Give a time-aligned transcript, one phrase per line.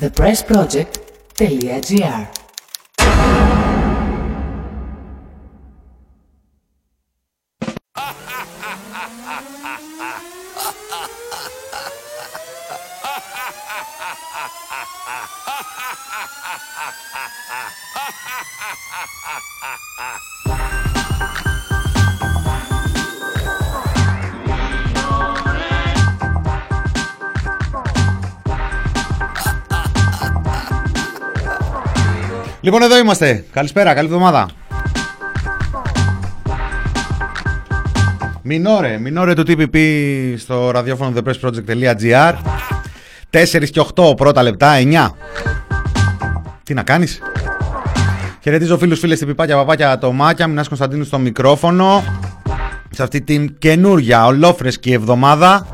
[0.00, 2.37] thepressproject.gr
[32.68, 33.44] Λοιπόν, εδώ είμαστε.
[33.52, 34.48] Καλησπέρα, καλή εβδομάδα.
[38.42, 39.76] Μινόρε, μινόρε του TPP
[40.36, 42.34] στο ραδιόφωνο thepressproject.gr
[43.30, 45.08] 4 και 8 πρώτα λεπτά, 9.
[46.62, 47.22] Τι να κάνεις;
[48.42, 50.46] Χαιρετίζω φίλους, φίλες, τυπιπάκια, παπάκια, ατομάκια.
[50.46, 52.04] Μινάς Κωνσταντίνου στο μικρόφωνο.
[52.90, 55.66] Σε αυτή την καινούργια ολόφρεσκη εβδομάδα.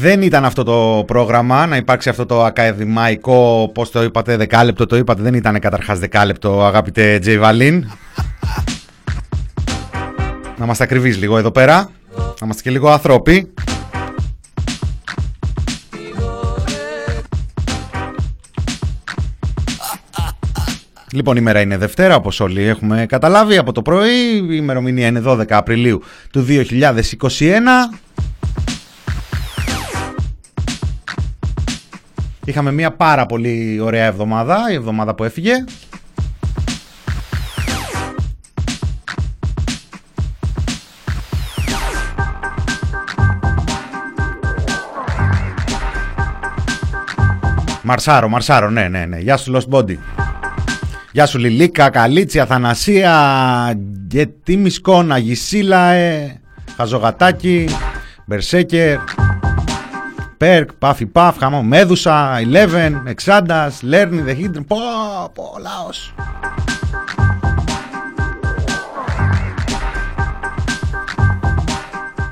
[0.00, 4.96] Δεν ήταν αυτό το πρόγραμμα να υπάρξει αυτό το ακαδημαϊκό, πώς το είπατε, δεκάλεπτο το
[4.96, 7.86] είπατε, δεν ήταν καταρχάς δεκάλεπτο αγαπητέ Τζέι Βαλίν.
[10.56, 13.52] Να είμαστε ακριβείς λίγο εδώ πέρα, να είμαστε και λίγο ανθρώποι.
[21.12, 24.36] Λοιπόν, η μέρα είναι Δευτέρα, όπως όλοι έχουμε καταλάβει από το πρωί.
[24.36, 26.54] Η ημερομηνία είναι 12 Απριλίου του 2021.
[32.44, 35.64] Είχαμε μια πάρα πολύ ωραία εβδομάδα, η εβδομάδα που έφυγε.
[47.82, 49.18] Μαρσάρο, Μαρσάρο, ναι, ναι, ναι.
[49.18, 49.96] Γεια σου Lost Body.
[51.12, 53.72] Γεια σου Λιλίκα, Καλίτσια, Θανασία,
[54.06, 56.40] Γκετή Μισκόνα, Γυσίλα, ε,
[56.76, 57.68] Χαζογατάκι,
[58.26, 58.98] Μπερσέκερ.
[60.40, 64.76] Perk, Puffy Puff, χαμό, Μέδουσα, Eleven, Εξάντας, Learning the Hidden, πω,
[65.34, 66.14] πω, λαός.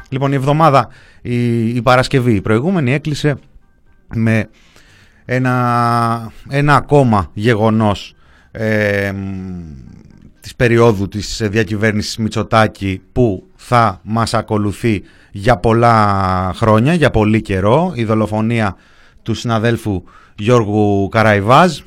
[0.09, 0.88] Λοιπόν, η εβδομάδα,
[1.22, 3.37] η, η Παρασκευή, η προηγούμενη έκλεισε
[4.15, 4.49] με
[5.25, 8.15] ένα, ένα ακόμα γεγονός
[8.50, 9.12] ε,
[10.41, 15.03] της περίοδου της διακυβέρνησης Μητσοτάκη που θα μας ακολουθεί
[15.38, 18.76] για πολλά χρόνια, για πολύ καιρό, η δολοφονία
[19.22, 20.03] του συναδέλφου
[20.37, 21.78] Γιώργου Καραϊβάζ.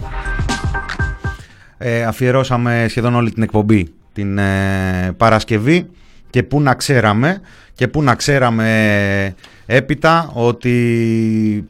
[1.78, 5.90] Ε, αφιερώσαμε σχεδόν όλη την εκπομπή την ε, Παρασκευή
[6.30, 7.42] και πού να ξέραμε
[7.74, 9.36] και πού να ξέραμε
[9.66, 11.68] έπειτα ότι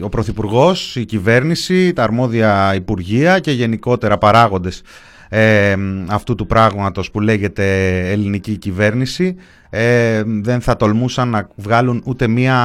[0.00, 4.82] ο Πρωθυπουργός, η κυβέρνηση, τα αρμόδια Υπουργεία και γενικότερα παράγοντες
[5.28, 5.76] ε,
[6.06, 9.36] αυτού του πράγματος που λέγεται ελληνική κυβέρνηση
[9.70, 12.56] ε, δεν θα τολμούσαν να βγάλουν ούτε μία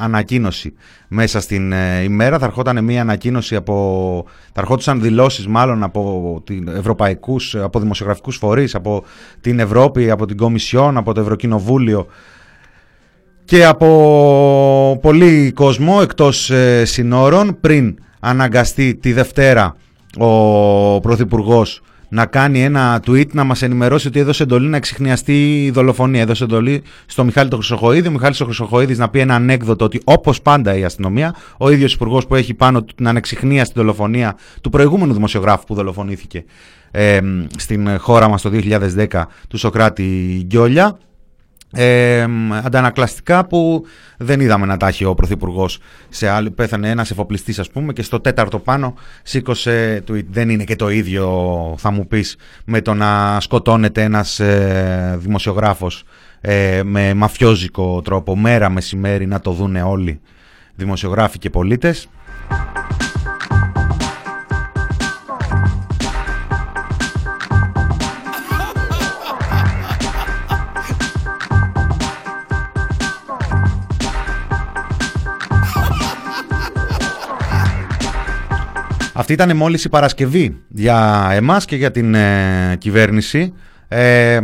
[0.00, 0.74] ανακοίνωση
[1.08, 2.38] μέσα στην ε, ημέρα.
[2.38, 4.24] Θα ερχόταν μία ανακοίνωση από...
[4.52, 9.04] θα ερχόντουσαν δηλώσεις μάλλον από, την ευρωπαϊκούς, από δημοσιογραφικούς φορείς, από
[9.40, 12.06] την Ευρώπη, από την Κομισιόν, από το Ευρωκοινοβούλιο
[13.44, 19.76] και από πολύ κόσμο εκτός ε, συνόρων πριν αναγκαστεί τη Δευτέρα
[20.18, 21.82] ο Πρωθυπουργός
[22.14, 26.20] να κάνει ένα tweet να μας ενημερώσει ότι έδωσε εντολή να εξηχνιαστεί η δολοφονία.
[26.20, 28.08] Έδωσε εντολή στο Μιχάλη το Χρυσοχοίδη.
[28.08, 31.94] Ο Μιχάλης ο Χρυσοχοίδης να πει ένα ανέκδοτο ότι όπως πάντα η αστυνομία, ο ίδιος
[31.94, 36.44] υπουργός που έχει πάνω την ανεξιχνία στην δολοφονία του προηγούμενου δημοσιογράφου που δολοφονήθηκε
[36.90, 37.20] ε,
[37.56, 38.50] στην χώρα μας το
[39.08, 40.98] 2010 του Σοκράτη Γκιόλια,
[41.72, 42.26] ε,
[42.64, 43.84] αντανακλαστικά που
[44.16, 45.78] δεν είδαμε να τα έχει ο Πρωθυπουργός
[46.08, 46.50] σε άλλη.
[46.50, 50.02] Πέθανε ένας εφοπλιστής, ας πούμε, και στο τέταρτο πάνω σήκωσε.
[50.06, 51.28] Του, δεν είναι και το ίδιο,
[51.78, 56.04] θα μου πεις, με το να σκοτώνεται ένας ε, δημοσιογράφος
[56.40, 60.20] ε, με μαφιόζικο τρόπο, μέρα μεσημέρι να το δούνε όλοι
[60.74, 62.08] δημοσιογράφοι και πολίτες.
[79.12, 83.52] Αυτή ήταν μόλις η Παρασκευή για εμάς και για την ε, κυβέρνηση.
[83.88, 84.40] Ε,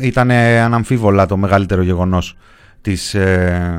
[0.00, 2.36] ήταν αναμφίβολα το μεγαλύτερο γεγονός
[2.80, 3.72] της ε,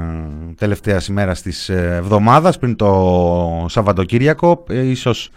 [0.57, 4.63] τελευταίας ημέρας της ε, εβδομάδας πριν το Σαββατοκύριακο.
[4.69, 5.29] Ε, ίσως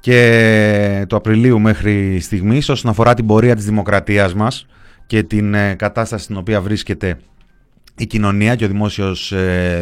[0.00, 4.66] και το Απριλίου μέχρι στιγμής όσον αφορά την πορεία της δημοκρατίας μας
[5.06, 7.18] και την κατάσταση στην οποία βρίσκεται
[7.96, 9.32] η κοινωνία και ο δημόσιος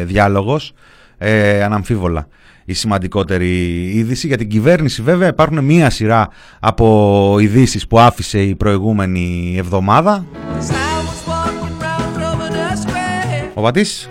[0.03, 0.73] διάλογος.
[1.63, 2.27] Αναμφίβολα
[2.65, 4.27] η σημαντικότερη είδηση.
[4.27, 6.29] Για την κυβέρνηση βέβαια υπάρχουν μία σειρά
[6.59, 10.25] από ειδήσεις που άφησε η προηγούμενη εβδομάδα.
[13.53, 14.09] Ο Πατής.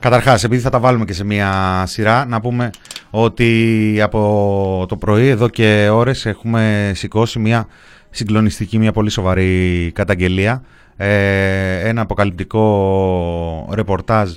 [0.00, 2.70] Καταρχάς, επειδή θα τα βάλουμε και σε μία σειρά, να πούμε
[3.10, 7.66] ότι από το πρωί εδώ και ώρες έχουμε σηκώσει μία
[8.10, 10.62] συγκλονιστική, μία πολύ σοβαρή καταγγελία.
[10.96, 14.30] Ε, ένα αποκαλυπτικό ρεπορτάζ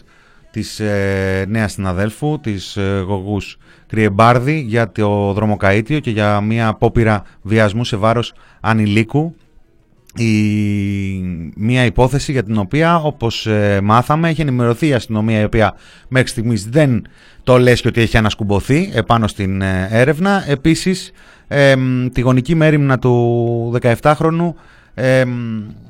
[0.51, 7.23] της ε, νέας συναδέλφου, της ε, Γογούς Κριεμπάρδη για το δρομοκαΐτιο και για μία απόπειρα
[7.41, 9.35] βιασμού σε βάρος ανηλίκου
[10.15, 10.31] η,
[11.55, 15.73] μια υπόθεση για την οποία όπως ε, μάθαμε έχει ενημερωθεί η αστυνομία η οποία
[16.07, 17.05] μέχρι στιγμής δεν
[17.43, 20.43] το λες και ότι έχει ανασκουμποθεί επάνω στην ε, έρευνα.
[20.47, 21.11] Επίσης
[22.13, 24.53] τη γονική μέρημνα του 17χρονου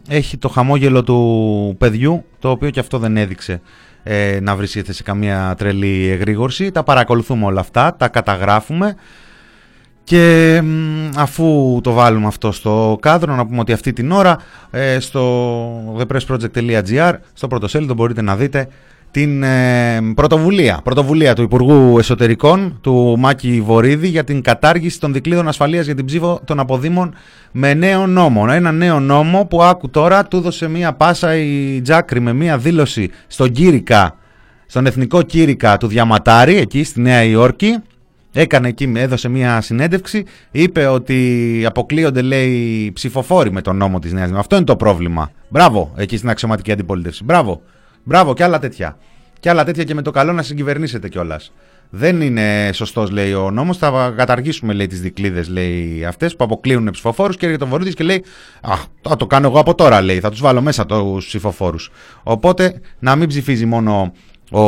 [0.08, 3.62] έχει το χαμόγελο του παιδιού το οποίο και αυτό δεν έδειξε
[4.04, 6.72] ε, να βρίσκεται σε καμία τρελή εγρήγορση.
[6.72, 8.96] Τα παρακολουθούμε όλα αυτά, τα καταγράφουμε.
[10.12, 10.64] Και
[11.16, 14.38] αφού το βάλουμε αυτό στο κάδρο, να πούμε ότι αυτή την ώρα
[14.72, 18.68] ε, στο thepressproject.gr, στο πρωτοσέλιδο μπορείτε να δείτε
[19.12, 25.48] την ε, πρωτοβουλία, πρωτοβουλία του Υπουργού Εσωτερικών, του Μάκη Βορύδη, για την κατάργηση των δικλείδων
[25.48, 27.14] ασφαλείας για την ψήφο των αποδήμων
[27.52, 28.46] με νέο νόμο.
[28.50, 33.10] Ένα νέο νόμο που άκου τώρα, του έδωσε μία πάσα η Τζάκρη με μία δήλωση
[33.28, 34.16] στον Κύρικα,
[34.66, 37.76] στον Εθνικό Κύρικα του Διαματάρη, εκεί στη Νέα Υόρκη,
[38.34, 44.28] Έκανε εκεί, έδωσε μια συνέντευξη, είπε ότι αποκλείονται λέει ψηφοφόροι με τον νόμο της Νέας
[44.28, 44.40] Δημοκρατίας.
[44.40, 45.32] Αυτό είναι το πρόβλημα.
[45.50, 47.24] Μπράβο, εκεί στην αξιωματική αντιπολίτευση.
[47.24, 47.62] Μπράβο,
[48.04, 48.98] μπράβο και άλλα τέτοια.
[49.40, 51.52] Και άλλα τέτοια και με το καλό να συγκυβερνήσετε κιόλας.
[51.90, 53.78] Δεν είναι σωστός, λέει ο νόμος.
[53.78, 57.38] Θα καταργήσουμε, λέει, τις δικλείδε, λέει, αυτές που αποκλείουν ψηφοφόρους.
[57.38, 58.24] Και έρχεται ο Βορύδης και λέει:
[58.62, 60.20] Α, θα το κάνω εγώ από τώρα, λέει.
[60.20, 61.92] Θα τους βάλω μέσα τους ψηφοφόρους.
[62.24, 64.14] Οπότε να μην ψηφίζει μόνο
[64.52, 64.62] ο,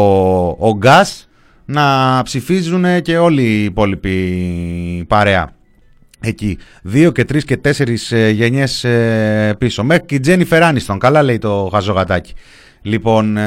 [0.68, 1.30] ο Γκάς,
[1.66, 5.52] να ψηφίζουν και όλοι οι υπόλοιποι παρέα.
[6.20, 6.58] Εκεί.
[6.82, 9.84] Δύο και τρεις και τέσσερις ε, γενιές ε, πίσω.
[9.84, 11.00] Μέχρι και η Τζένι Φεράνιστον.
[11.00, 12.34] Καλά λέει το χαζογατάκι.
[12.86, 13.38] Λοιπόν,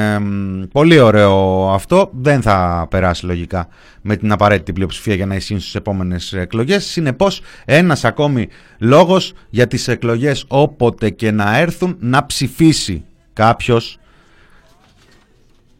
[0.71, 2.09] πολύ ωραίο αυτό.
[2.13, 3.67] Δεν θα περάσει λογικά
[4.01, 6.85] με την απαραίτητη πλειοψηφία για να ισχύσει στις επόμενες εκλογές.
[6.85, 8.47] Συνεπώς, ένας ακόμη
[8.79, 13.03] λόγος για τις εκλογές όποτε και να έρθουν να ψηφίσει
[13.33, 13.99] κάποιος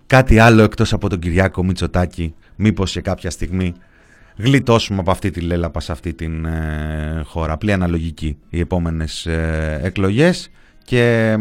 [0.08, 3.74] κάτι άλλο εκτός από τον Κυριάκο Μητσοτάκη μήπως σε κάποια στιγμή
[4.38, 7.54] γλιτώσουμε από αυτή τη λέλαπα σε αυτή την ε, χώρα.
[7.54, 10.52] Απλή αναλογική οι επόμενες ε, εκλογές
[10.84, 11.32] και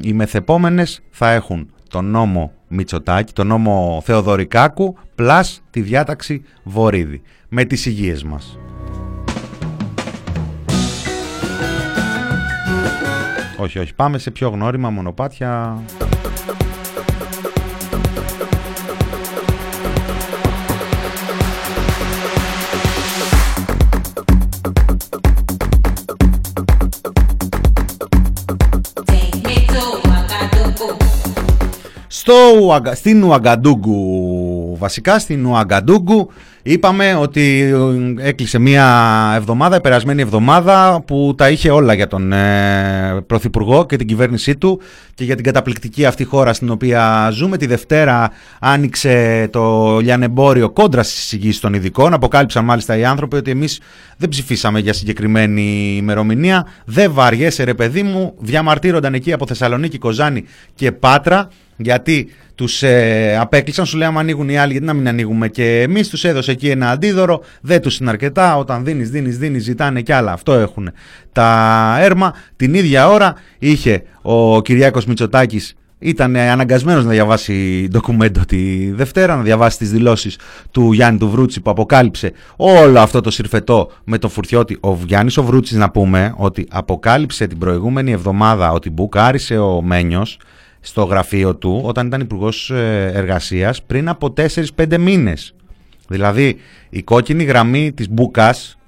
[0.00, 7.64] οι μεθεπόμενες θα έχουν τον νόμο Μητσοτάκη, τον νόμο Θεοδωρικάκου πλάς τη διάταξη Βορύδη με
[7.64, 8.58] τις υγείες μας.
[13.56, 15.82] Όχι, όχι, πάμε σε πιο γνώριμα μονοπάτια.
[32.28, 36.30] Στο, στην Ουαγκαντούγκου βασικά στην Ουαγκαντούγκου
[36.62, 37.74] είπαμε ότι
[38.18, 38.86] έκλεισε μια
[39.36, 44.80] εβδομάδα, περασμένη εβδομάδα που τα είχε όλα για τον ε, Πρωθυπουργό και την κυβέρνησή του
[45.14, 47.56] και για την καταπληκτική αυτή χώρα στην οποία ζούμε.
[47.56, 48.30] Τη Δευτέρα
[48.60, 52.14] άνοιξε το λιανεμπόριο κόντρα στις εισηγήσεις των ειδικών.
[52.14, 53.80] Αποκάλυψαν μάλιστα οι άνθρωποι ότι εμείς
[54.16, 56.66] δεν ψηφίσαμε για συγκεκριμένη ημερομηνία.
[56.84, 60.44] Δεν βαριέσαι ρε παιδί μου, διαμαρτύρονταν εκεί από Θεσσαλονίκη, Κοζάνη
[60.74, 65.48] και Πάτρα γιατί τους ε, απέκλεισαν, σου λέει: ανοίγουν οι άλλοι, γιατί να μην ανοίγουμε
[65.48, 66.08] και εμείς.
[66.08, 68.56] Τους έδωσε εκεί ένα αντίδωρο, δεν τους είναι αρκετά.
[68.56, 70.32] Όταν δίνεις, δίνεις, δίνεις, ζητάνε κι άλλα.
[70.32, 70.90] Αυτό έχουν
[71.32, 72.34] τα έρμα.
[72.56, 79.42] Την ίδια ώρα είχε ο Κυριάκος Μητσοτάκης ήταν αναγκασμένος να διαβάσει ντοκουμέντο τη Δευτέρα, να
[79.42, 80.38] διαβάσει τις δηλώσεις
[80.70, 84.78] του Γιάννη του Βρούτσι που αποκάλυψε όλο αυτό το συρφετό με τον Φουρτιώτη.
[84.80, 90.38] Ο Γιάννης ο Βρούτσης να πούμε ότι αποκάλυψε την προηγούμενη εβδομάδα ότι μπουκάρισε ο Μένιος
[90.80, 94.32] στο γραφείο του όταν ήταν υπουργός ε, εργασίας πριν από
[94.76, 95.54] 4-5 μήνες.
[96.08, 96.56] Δηλαδή
[96.90, 98.78] η κόκκινη γραμμή της Μπούκας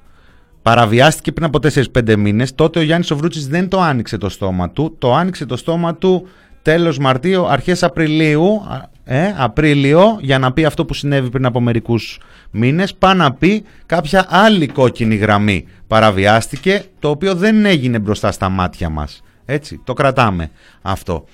[0.63, 1.59] παραβιάστηκε πριν από
[1.93, 2.55] 4-5 μήνες.
[2.55, 4.95] Τότε ο Γιάννης Οβρούτσης δεν το άνοιξε το στόμα του.
[4.99, 6.29] Το άνοιξε το στόμα του
[6.63, 8.63] τέλος Μαρτίου, αρχές Απριλίου,
[9.05, 12.21] ε, Απρίλιο, για να πει αυτό που συνέβη πριν από μερικούς
[12.51, 18.49] μήνες, πάει να πει κάποια άλλη κόκκινη γραμμή παραβιάστηκε, το οποίο δεν έγινε μπροστά στα
[18.49, 19.23] μάτια μας.
[19.45, 20.51] Έτσι, το κρατάμε
[20.83, 21.25] αυτό.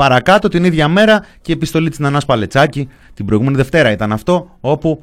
[0.00, 4.56] Παρακάτω την ίδια μέρα και η επιστολή της Νανάς Παλετσάκη, την προηγούμενη Δευτέρα ήταν αυτό,
[4.60, 5.00] όπου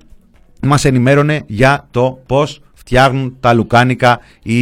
[0.61, 4.61] μας ενημέρωνε για το πώς φτιάχνουν τα λουκάνικα οι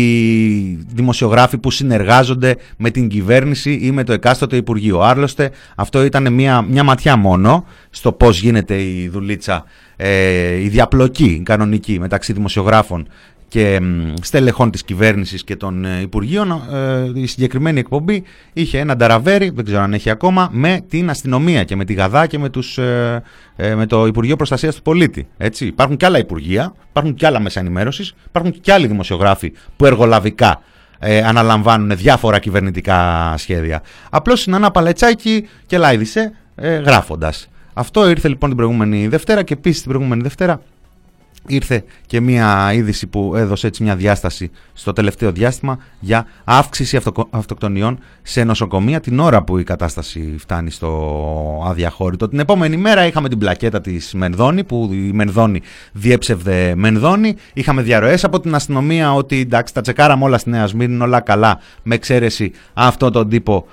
[0.73, 4.99] δημοσιογράφοι που συνεργάζονται με την κυβέρνηση ή με το εκάστοτε Υπουργείο.
[4.99, 9.63] Άρλωστε, αυτό ήταν μια, μια ματιά μόνο στο πώς γίνεται η δουλίτσα,
[9.95, 13.07] ε, η διαπλοκή κανονική μεταξύ δημοσιογράφων
[13.55, 13.79] και
[14.21, 19.65] στελεχών της κυβέρνησης και των ε, Υπουργείων ε, η συγκεκριμένη εκπομπή είχε ένα νταραβέρι, δεν
[19.65, 23.23] ξέρω αν έχει ακόμα, με την αστυνομία και με τη ΓΑΔΑ και με, τους, ε,
[23.75, 25.27] με το Υπουργείο Προστασίας του Πολίτη.
[25.37, 25.65] Έτσι.
[25.65, 30.61] Υπάρχουν και άλλα Υπουργεία, υπάρχουν και άλλα μέσα ενημέρωσης, υπάρχουν και άλλοι δημοσιογράφοι που εργολαβικά
[30.99, 33.81] ε, αναλαμβάνουν διάφορα κυβερνητικά σχέδια.
[34.09, 37.47] Απλώς είναι ένα παλετσάκι και λάιδισε ε, γράφοντας.
[37.73, 40.61] Αυτό ήρθε λοιπόν την προηγούμενη Δευτέρα και επίσης την προηγούμενη Δευτέρα
[41.47, 46.99] ήρθε και μια είδηση που έδωσε έτσι μια διάσταση στο τελευταίο διάστημα για αύξηση
[47.29, 52.27] αυτοκτονιών σε νοσοκομεία την ώρα που η κατάσταση φτάνει στο αδιαχώρητο.
[52.27, 55.61] Την επόμενη μέρα είχαμε την πλακέτα της Μενδώνη που η Μενδώνη
[55.91, 57.35] διέψευδε Μενδώνη.
[57.53, 61.59] Είχαμε διαρροές από την αστυνομία ότι εντάξει τα τσεκάραμε όλα στη Νέα Σμύρνη όλα καλά
[61.83, 63.65] με εξαίρεση αυτόν τον τύπο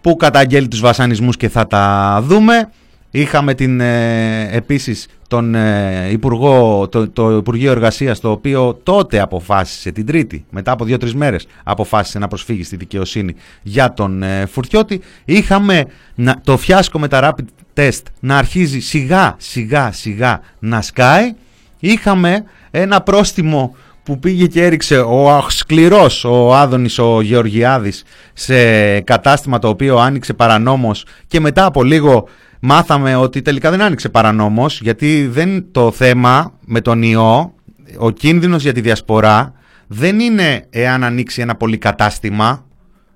[0.00, 2.68] που καταγγέλει τους βασανισμούς και θα τα δούμε.
[3.16, 9.92] Είχαμε την, ε, επίσης τον ε, Υπουργό, το, το Υπουργείο Εργασίας το οποίο τότε αποφάσισε
[9.92, 15.00] την Τρίτη μετά από δύο-τρεις μέρες αποφάσισε να προσφύγει στη δικαιοσύνη για τον ε, Φουρτιώτη.
[15.24, 21.34] Είχαμε να, το φιάσκο με τα rapid test να αρχίζει σιγά σιγά σιγά να σκάει.
[21.78, 29.58] Είχαμε ένα πρόστιμο που πήγε και έριξε ο σκληρός ο Άδωνης ο Γεωργιάδης σε κατάστημα
[29.58, 32.28] το οποίο άνοιξε παρανόμως και μετά από λίγο
[32.66, 37.54] μάθαμε ότι τελικά δεν άνοιξε παρανόμως γιατί δεν το θέμα με τον ιό,
[37.98, 39.52] ο κίνδυνος για τη διασπορά
[39.86, 42.64] δεν είναι εάν ανοίξει ένα πολυκατάστημα,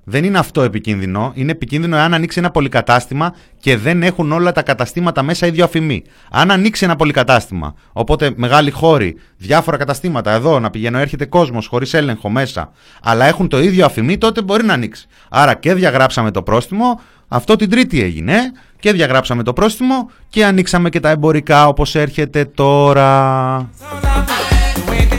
[0.05, 1.33] δεν είναι αυτό επικίνδυνο.
[1.35, 6.03] Είναι επικίνδυνο εάν ανοίξει ένα πολυκατάστημα και δεν έχουν όλα τα καταστήματα μέσα ίδιο αφημί.
[6.31, 11.95] Αν ανοίξει ένα πολυκατάστημα, οπότε μεγάλοι χώροι, διάφορα καταστήματα εδώ να πηγαίνω, έρχεται κόσμος χωρίς
[11.95, 12.71] έλεγχο μέσα,
[13.03, 15.07] αλλά έχουν το ίδιο αφημί, τότε μπορεί να ανοίξει.
[15.29, 18.35] Άρα και διαγράψαμε το πρόστιμο, αυτό την Τρίτη έγινε
[18.81, 23.71] και διαγράψαμε το πρόστιμο και ανοίξαμε και τα εμπορικά όπως έρχεται τώρα.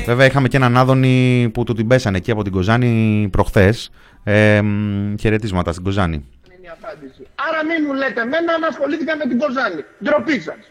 [0.05, 3.91] Βέβαια είχαμε και έναν Άδωνη που του την πέσανε εκεί από την Κοζάνη προχθές.
[4.23, 4.61] Ε,
[5.19, 6.25] χαιρετίσματα στην Κοζάνη.
[7.47, 9.81] Άρα μην μου λέτε εμένα να ασχολήθηκα με την Κοζάνη.
[10.03, 10.61] Ντροπή σας.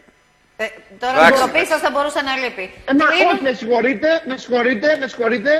[0.57, 0.65] Ε,
[0.99, 2.65] τώρα η ντροπή σας θα μπορούσε να λείπει.
[2.89, 5.51] Ε, μα όχι, με συγχωρείτε, με συγχωρείτε, με συγχωρείτε.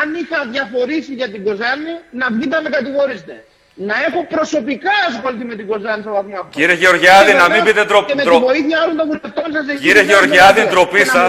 [0.00, 3.34] Αν είχα διαφορήσει για την Κοζάνη, να βγείτε να με κατηγορήσετε
[3.74, 6.48] να έχω προσωπικά ασχοληθεί με την Κοζάνη στο βαθμό αυτό.
[6.50, 8.06] Κύριε Γεωργιάδη, να μην πείτε ντροπή.
[8.06, 9.80] Και με τη βοήθεια όλων των βουλευτών σας.
[9.80, 11.22] Κύριε Γεωργιάδη, ντροπή σα.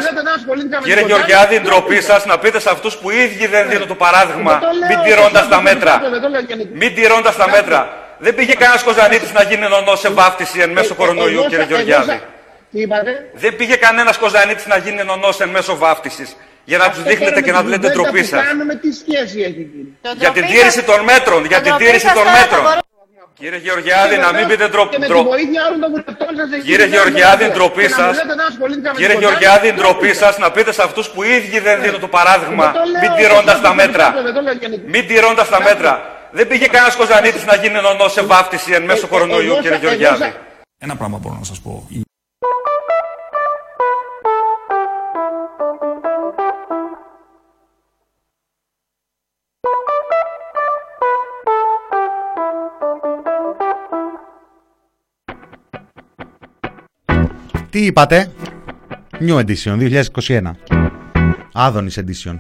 [0.87, 4.61] Κύριε Γεωργιάδη, ντροπή σας να πείτε σε αυτούς που οι ίδιοι δεν δίνουν το παράδειγμα,
[4.89, 6.01] μην τηρώντας τα μέτρα.
[6.73, 7.97] Μην τηρώντας τα μέτρα.
[8.17, 12.21] Δεν πήγε κανένας Κοζανίτης να γίνει νονός σε βάφτιση εν μέσω κορονοϊού, κύριε Γεωργιάδη.
[13.33, 16.35] Δεν πήγε κανένας Κοζανίτης να γίνει νονός εν μέσω βάφτισης
[16.65, 18.43] για να τους δείχνετε και να του λέτε ντροπή σας.
[20.17, 21.45] Για την τήρηση των μέτρων.
[21.45, 22.65] Για την τήρηση των μέτρων.
[23.33, 24.97] Κύριε Γεωργιάδη, να μην πείτε ντροπή.
[26.63, 28.17] Κύριε Γεωργιάδη, ντροπή σας.
[28.95, 32.73] Κύριε Γεωργιάδη, ντροπή σας να πείτε σε αυτούς που οι ίδιοι δεν δίνουν το παράδειγμα,
[33.01, 34.13] μην τηρώντας τα μέτρα.
[34.85, 36.11] Μην τηρώντας τα μέτρα.
[36.31, 40.33] Δεν πήγε κανένας Κοζανίτης να γίνει νονός σε βάφτιση εν μέσω κορονοϊού, κύριε Γεωργιάδη.
[40.77, 41.87] Ένα πράγμα μπορώ να σας πω.
[57.73, 58.31] Τι είπατε?
[59.19, 60.41] New Edition 2021.
[61.53, 62.39] Άδωνης Edition.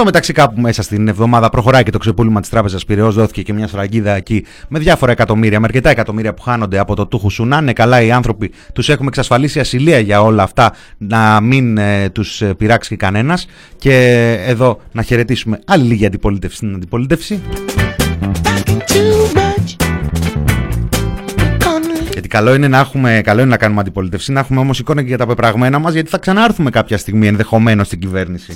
[0.00, 3.14] Στο μεταξύ, κάπου μέσα στην εβδομάδα προχωράει και το ξεπούλημα της Τράπεζας Πυραιός.
[3.14, 7.06] Δόθηκε και μια σφραγίδα εκεί με διάφορα εκατομμύρια, με αρκετά εκατομμύρια που χάνονται από το
[7.06, 7.44] τούχου σου.
[7.44, 12.08] Να είναι καλά οι άνθρωποι, τους έχουμε εξασφαλίσει ασυλία για όλα αυτά, να μην ε,
[12.10, 13.46] τους ε, πειράξει κανένας.
[13.78, 13.94] Και
[14.46, 17.40] εδώ να χαιρετήσουμε άλλη λίγη αντιπολίτευση στην αντιπολίτευση.
[22.12, 25.08] Γιατί καλό είναι, να έχουμε, καλό είναι να κάνουμε αντιπολίτευση, να έχουμε όμως εικόνα και
[25.08, 28.54] για τα πεπραγμένα μας, γιατί θα ξανάρθουμε κάποια στιγμή ενδεχομένως στην κυβέρνηση.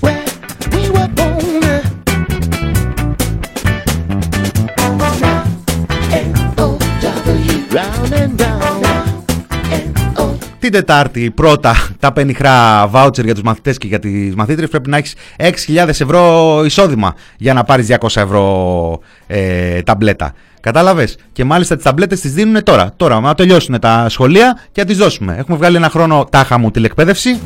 [10.59, 14.97] Την Τετάρτη πρώτα τα πενιχρά βάουτσερ για τους μαθητές και για τις μαθήτρες πρέπει να
[14.97, 20.33] έχεις 6.000 ευρώ εισόδημα για να πάρεις 200 ευρώ ε, ταμπλέτα.
[20.61, 22.93] Κατάλαβες; Και μάλιστα τις ταμπλέτες τις δίνουν τώρα.
[22.97, 25.37] Τώρα, να τελειώσουν τα σχολεία και να τις δώσουμε.
[25.39, 27.41] Έχουμε βγάλει ένα χρόνο τάχα μου τηλεκπαίδευση.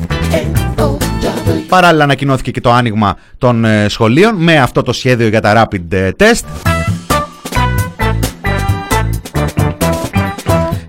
[1.67, 5.93] Παράλληλα ανακοινώθηκε και το άνοιγμα των ε, σχολείων με αυτό το σχέδιο για τα rapid
[5.93, 6.78] ε, test.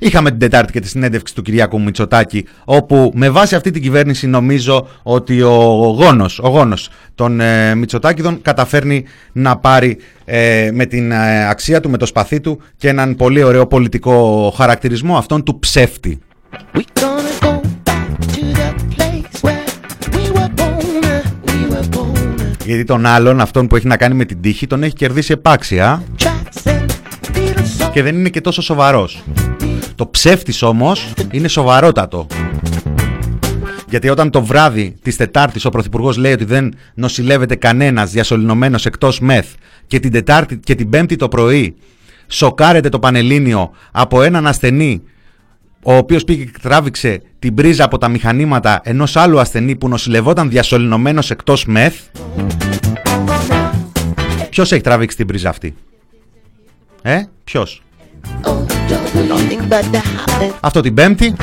[0.03, 4.27] Είχαμε την Τετάρτη και τη συνέντευξη του Κυριάκου Μητσοτάκη, όπου με βάση αυτή την κυβέρνηση
[4.27, 11.13] νομίζω ότι ο γόνος, ο γόνος των ε, Μητσοτάκηδων καταφέρνει να πάρει ε, με την
[11.13, 15.59] ε, αξία του, με το σπαθί του και έναν πολύ ωραίο πολιτικό χαρακτηρισμό αυτόν του
[15.59, 16.19] ψεύτη.
[22.65, 26.03] Γιατί τον άλλον, αυτόν που έχει να κάνει με την τύχη, τον έχει κερδίσει επάξια
[27.93, 29.23] και δεν είναι και τόσο σοβαρός.
[30.01, 32.27] Το ψεύτης όμως είναι σοβαρότατο.
[33.89, 39.21] Γιατί όταν το βράδυ της Τετάρτης ο Πρωθυπουργός λέει ότι δεν νοσηλεύεται κανένας διασωληνωμένος εκτός
[39.21, 39.55] μεθ
[39.87, 41.77] και την Τετάρτη και την Πέμπτη το πρωί
[42.27, 45.03] σοκάρεται το Πανελλήνιο από έναν ασθενή
[45.83, 50.51] ο οποίος πήγε και τράβηξε την πρίζα από τα μηχανήματα ενός άλλου ασθενή που νοσηλευόταν
[50.51, 51.95] διασωληνωμένος εκτός μεθ
[54.51, 55.75] Ποιος έχει τράβηξει την πρίζα αυτή;
[57.03, 57.83] Ε, ποιος;
[60.61, 61.35] Αυτό την Πέμπτη.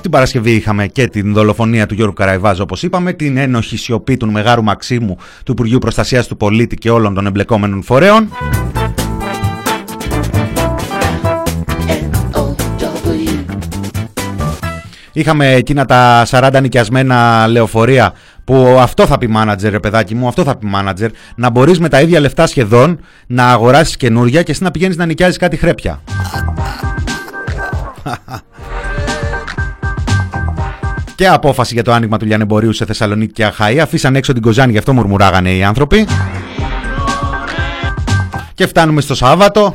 [0.00, 4.32] Την Παρασκευή είχαμε και την δολοφονία του Γιώργου Καραϊβάζου όπως είπαμε, την ένοχη σιωπή του
[4.32, 8.28] Μεγάρου Μαξίμου του Υπουργείου Προστασίας του Πολίτη και όλων των εμπλεκόμενων φορέων.
[15.16, 18.12] Είχαμε εκείνα τα 40 νοικιασμένα λεωφορεία
[18.44, 21.08] που αυτό θα πει manager, ρε παιδάκι μου, αυτό θα πει manager.
[21.34, 25.06] Να μπορείς με τα ίδια λεφτά σχεδόν να αγοράσεις καινούρια και εσύ να πηγαίνεις να
[25.06, 26.00] νοικιάζεις κάτι χρέπια.
[31.16, 33.78] και απόφαση για το άνοιγμα του λιανεμπορίου σε Θεσσαλονίκη και Αχαΐ.
[33.82, 36.06] Αφήσαν έξω την Κοζάνη, γι' αυτό μουρμουράγανε οι άνθρωποι.
[38.54, 39.74] Και φτάνουμε στο Σάββατο.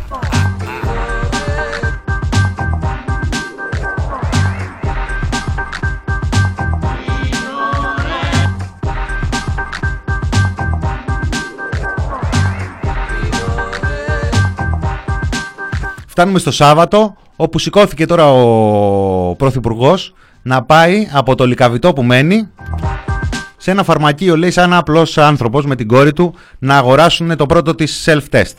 [16.20, 22.50] Φτάνουμε στο Σάββατο, όπου σηκώθηκε τώρα ο Πρωθυπουργός να πάει από το λικαβιτό που μένει
[23.58, 27.76] σε ένα φαρμακείο, λέει, σαν απλός άνθρωπος με την κόρη του να αγοράσουν το πρώτο
[27.76, 28.54] της self-test.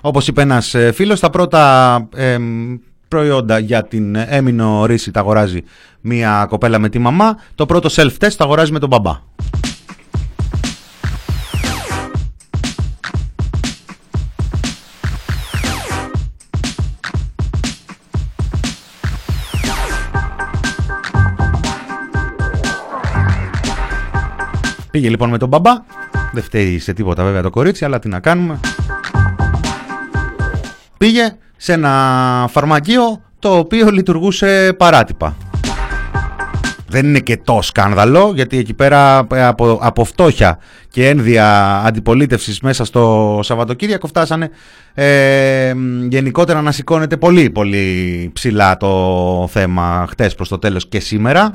[0.00, 2.08] Όπως είπε ένας ε, φίλος, τα πρώτα
[3.10, 5.62] προϊόντα για την έμεινο ρίση τα αγοράζει
[6.00, 7.38] μία κοπέλα με τη μαμά.
[7.54, 9.20] Το πρώτο self-test το αγοράζει με τον μπαμπά.
[24.90, 25.72] Πήγε λοιπόν με τον μπαμπά.
[26.32, 28.60] Δεν φταίει σε τίποτα βέβαια το κορίτσι, αλλά τι να κάνουμε.
[30.98, 35.36] Πήγε σε ένα φαρμακείο το οποίο λειτουργούσε παράτυπα.
[36.86, 40.58] Δεν είναι και το σκάνδαλο, γιατί εκεί πέρα ε, από, από φτώχεια
[40.90, 44.50] και ένδια αντιπολίτευσης μέσα στο Σαββατοκύριακο φτάσανε
[44.94, 45.72] ε,
[46.08, 51.50] γενικότερα να σηκώνεται πολύ πολύ ψηλά το θέμα χτες προς το τέλος και σήμερα.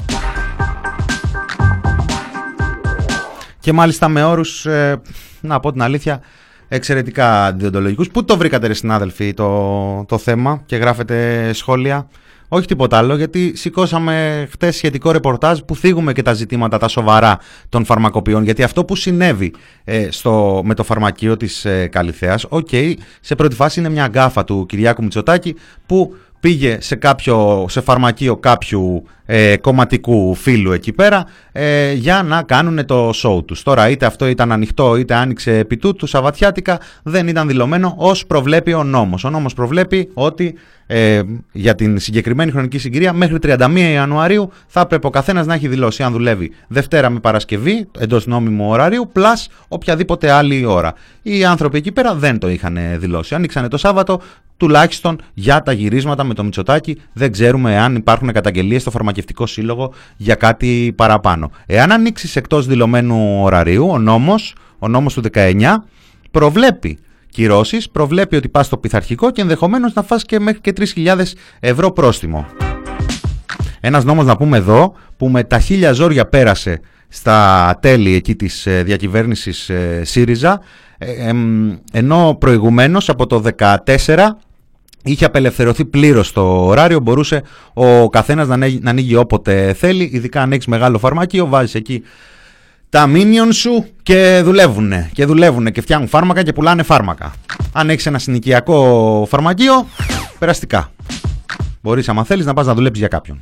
[3.59, 5.01] Και μάλιστα με όρους, ε,
[5.41, 6.21] να πω την αλήθεια,
[6.67, 8.09] εξαιρετικά αντιδεοντολογικούς.
[8.09, 12.07] Πού το βρήκατε ρε συνάδελφοι το, το θέμα και γράφετε σχόλια;
[12.47, 17.39] Όχι τίποτα άλλο, γιατί σηκώσαμε χτες σχετικό ρεπορτάζ που θίγουμε και τα ζητήματα τα σοβαρά
[17.69, 18.43] των φαρμακοποιών.
[18.43, 22.69] Γιατί αυτό που συνέβη ε, στο, με το φαρμακείο της ε, Καλλιθέας, οκ,
[23.21, 28.37] σε πρώτη φάση είναι μια γκάφα του Κυριάκου Μητσοτάκη που πήγε σε, κάποιο, σε φαρμακείο
[28.37, 33.63] κάποιου ε, κομματικού φίλου εκεί πέρα ε, για να κάνουν το show τους.
[33.63, 38.73] Τώρα είτε αυτό ήταν ανοιχτό είτε άνοιξε επί τούτου Σαββατιάτικα δεν ήταν δηλωμένο ως προβλέπει
[38.73, 39.23] ο νόμος.
[39.23, 40.55] Ο νόμος προβλέπει ότι
[40.87, 45.67] ε, για την συγκεκριμένη χρονική συγκυρία μέχρι 31 Ιανουαρίου θα έπρεπε ο καθένας να έχει
[45.67, 50.93] δηλώσει αν δουλεύει Δευτέρα με Παρασκευή εντός νόμιμου ωραρίου, πλάς οποιαδήποτε άλλη ώρα.
[51.21, 53.35] Οι άνθρωποι εκεί πέρα δεν το είχαν δηλώσει.
[53.35, 54.21] Ανοίξανε το Σάββατο,
[54.57, 57.01] τουλάχιστον για τα γυρίσματα με το Μητσοτάκι.
[57.13, 61.51] Δεν ξέρουμε αν υπάρχουν καταγγελίες στο Φαρμακευτικό Σύλλογο για κάτι παραπάνω.
[61.65, 65.83] Εάν ανοίξεις εκτός δηλωμένου ωραρίου, ο νόμος ο νόμος του 19
[66.31, 71.17] προβλέπει κυρώσεις, προβλέπει ότι πας στο πειθαρχικό και ενδεχομένως να φας και μέχρι και 3.000
[71.59, 72.45] ευρώ πρόστιμο.
[73.79, 78.65] Ένας νόμος να πούμε εδώ που με τα χίλια ζόρια πέρασε στα τέλη εκεί της
[78.65, 80.61] ε, διακυβέρνησης ε, ΣΥΡΙΖΑ
[80.97, 81.31] ε,
[81.91, 84.17] ενώ προηγουμένως από το 2014
[85.05, 90.65] είχε απελευθερωθεί πλήρως το ωράριο μπορούσε ο καθένας να ανοίγει όποτε θέλει ειδικά αν έχεις
[90.65, 92.03] μεγάλο φαρμακείο βάζεις εκεί
[92.89, 97.33] τα minion σου και δουλεύουν και δουλεύουν και φτιάχνουν φάρμακα και πουλάνε φάρμακα.
[97.71, 99.87] Αν έχεις ένα συνοικιακό φαρμακείο
[100.39, 100.91] περαστικά.
[101.81, 103.41] Μπορείς άμα θέλεις να πας να δουλέψεις για κάποιον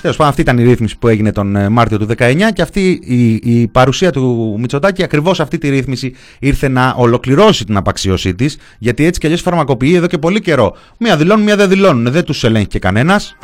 [0.00, 3.00] Τέλος πάντων, αυτή ήταν η ρύθμιση που έγινε τον ε, Μάρτιο του 19 και αυτή
[3.02, 8.58] η, η παρουσία του Μητσοτάκη, ακριβώς αυτή τη ρύθμιση ήρθε να ολοκληρώσει την απαξίωσή της,
[8.78, 10.76] γιατί έτσι κι αλλιώς φαρμακοποιεί εδώ και πολύ καιρό.
[10.98, 12.12] Μία δηλώνουν, μία δεν δηλώνουν.
[12.12, 13.36] Δεν τους ελέγχει και κανένας.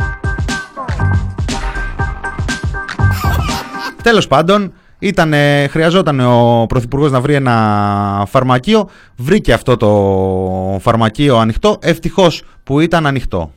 [4.03, 5.33] Τέλος πάντων, ήταν,
[5.71, 8.89] χρειαζόταν ο Πρωθυπουργός να βρει ένα φαρμακείο.
[9.17, 11.79] Βρήκε αυτό το φαρμακείο ανοιχτό.
[11.83, 13.53] Ευτυχώς που ήταν ανοιχτό.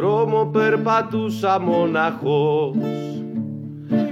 [0.00, 2.76] Δρόμο περπατούσα μοναχός.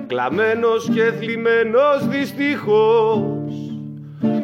[0.07, 3.53] Κλαμμένος και θλιμμένος δυστυχώς.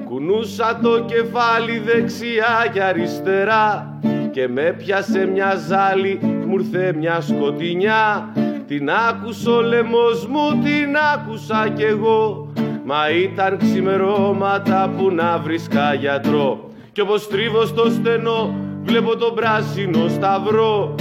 [0.04, 3.98] Κουνούσα το κεφάλι δεξιά και αριστερά
[4.30, 8.32] Και με πιάσε μια ζάλη, μου ήρθε μια σκοτεινιά.
[8.66, 12.52] Την άκουσε ο λαιμός μου, την άκουσα κι εγώ.
[12.84, 16.70] Μα ήταν ξημερώματα που να βρίσκα γιατρό.
[16.92, 20.94] Κι όπως τρίβω στο στενό βλέπω τον πράσινο σταυρό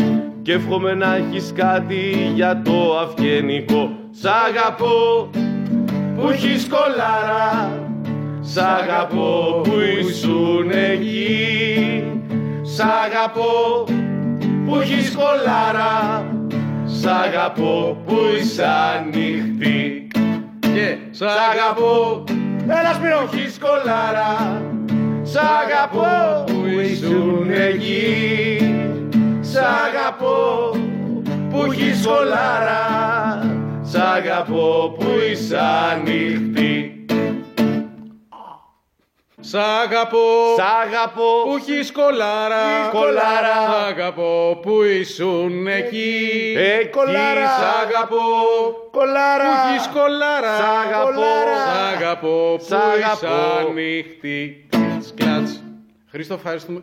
[0.43, 3.91] και εύχομαι να έχεις κάτι για το αυγενικό.
[4.11, 5.29] Σ' αγαπώ
[6.15, 7.71] που έχεις κολάρα.
[8.41, 12.03] Σ' αγαπώ που ήσουν εκεί.
[12.61, 13.83] Σ' αγαπώ
[14.65, 16.25] που έχεις κολάρα.
[16.85, 20.07] Σ' αγαπώ που είσαι ανοιχτή.
[20.59, 22.23] Και σ' αγαπώ
[22.67, 23.29] Έλα Σπύρο.
[23.33, 24.61] Έχεις κολάρα.
[25.21, 28.62] Σ' αγαπώ που ήσουν εκεί
[29.53, 30.69] Σ' αγαπώ
[31.49, 32.85] που έχεις κολάρα
[33.81, 35.59] Σ' αγαπώ που είσαι
[35.91, 37.05] ανοιχτή
[39.39, 40.19] Σ' αγαπώ,
[40.57, 43.55] Σ' αγαπώ που έχεις κολάρα, κολάρα.
[43.69, 47.45] Σ' αγαπώ που ήσουν εκεί, ε, κολάρα.
[47.47, 48.17] Σ' αγαπώ,
[48.91, 49.43] κολάρα.
[49.43, 51.11] που έχεις κολάρα, Σ' αγαπώ,
[51.65, 53.15] Σ' αγαπώ που Σ' αγαπώ.
[53.15, 53.27] είσαι
[53.69, 54.67] ανοιχτή.
[55.15, 55.63] Κλατς.
[56.11, 56.81] Χρήστο, ευχαριστούμε.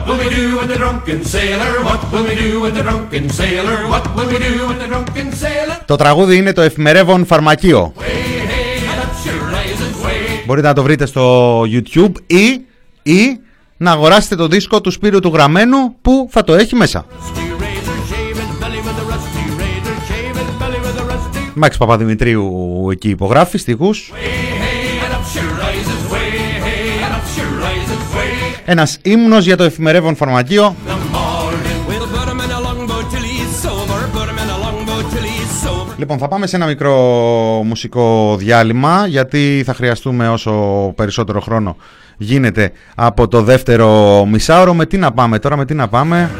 [0.00, 1.72] What will we do with the drunken sailor?
[1.88, 3.76] What will we do with the drunken sailor?
[3.92, 5.76] What will we do with the drunken sailor?
[5.86, 7.92] Το τραγούδι είναι το εφημερεύον φαρμακείο.
[10.46, 12.60] Μπορείτε να το βρείτε στο YouTube ή,
[13.02, 13.40] ή
[13.76, 17.06] να αγοράσετε το δίσκο του Σπύρου του Γραμμένου που θα το έχει μέσα.
[21.54, 24.12] Μάξ Παπαδημητρίου εκεί υπογράφει στίχους.
[28.64, 30.76] Ένας ύμνος για το εφημερεύον φαρμακείο.
[35.96, 36.92] Λοιπόν θα πάμε σε ένα μικρό
[37.64, 40.52] μουσικό διάλειμμα γιατί θα χρειαστούμε όσο
[40.96, 41.76] περισσότερο χρόνο
[42.16, 44.74] γίνεται από το δεύτερο μισάωρο.
[44.74, 46.30] Με τι να πάμε τώρα με τι να πάμε;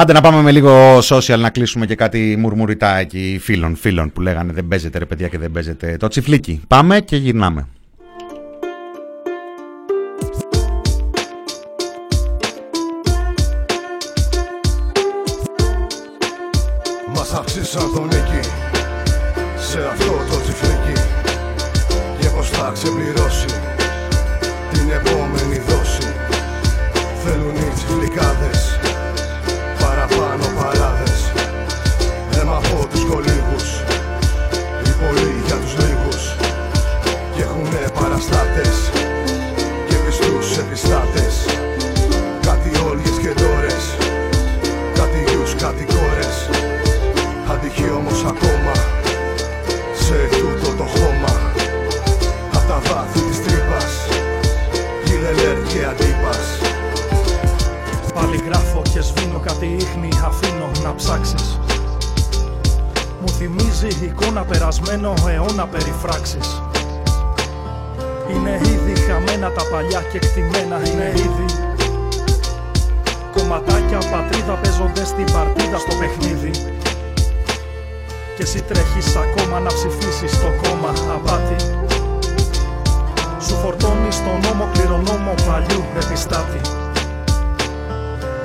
[0.00, 4.20] Άντε να πάμε με λίγο social να κλείσουμε και κάτι μουρμουριτά εκεί φίλων, φίλων που
[4.20, 6.60] λέγανε δεν παίζετε ρε παιδιά και δεν παίζετε το τσιφλίκι.
[6.68, 7.66] Πάμε και γυρνάμε.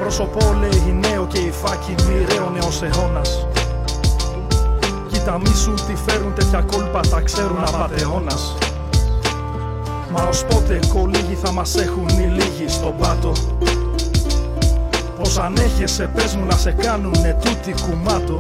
[0.06, 3.48] Πρόσωπό λέει νέο και η φάκη μοιραίο νέος αιώνας.
[5.12, 8.56] Κοίτα μη σου τι φέρουν τέτοια κόλπα τα ξέρουν απατεώνας
[10.12, 13.32] Μα ως πότε κολύγοι θα μας έχουν οι λίγοι στον πάτο.
[15.18, 18.38] Πως ανέχεσαι πες μου να σε κάνουνε τούτη κουμάτο.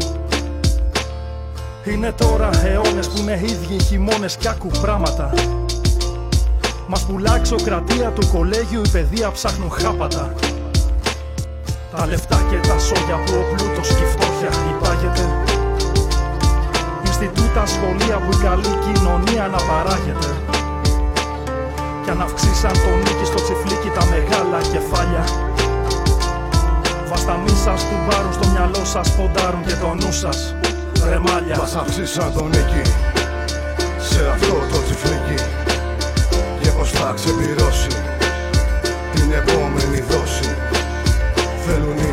[1.83, 5.33] Είναι τώρα αιώνες που είναι ίδιοι χειμώνες κι άκου πράματα.
[6.87, 10.33] Μας πουλά κρατία του κολέγιου η παιδεία ψάχνουν χάπατα
[11.95, 15.25] τα λεφτά και τα σόγια που ο πλούτος και η φτώχεια υπάγεται
[17.05, 20.29] Ινστιτούτα, σχολεία που η καλή κοινωνία να παράγεται.
[22.03, 25.23] Κι αν αυξήσαν τον νίκη στο τσιφλίκι τα μεγάλα κεφάλια.
[27.09, 30.55] Βασταμί σας του μπάρουν στο μυαλό σας ποντάρουν και το νου σας.
[31.09, 32.83] Ρεμάλια Μας αυξήσαν τον νίκη
[34.09, 35.37] σε αυτό το τσιφλίκι.
[36.61, 37.87] Και πως θα ξεπληρώσει
[39.13, 39.64] την επόμενη δόση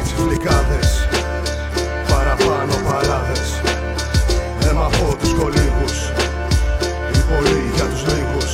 [0.05, 1.09] Θέλουν οι τσιφλικάδες
[2.09, 3.61] Παραπάνω παράδες.
[4.65, 5.97] Αίμα από τους κολύγους.
[7.15, 8.53] Οι πολλοί για τους λίγους.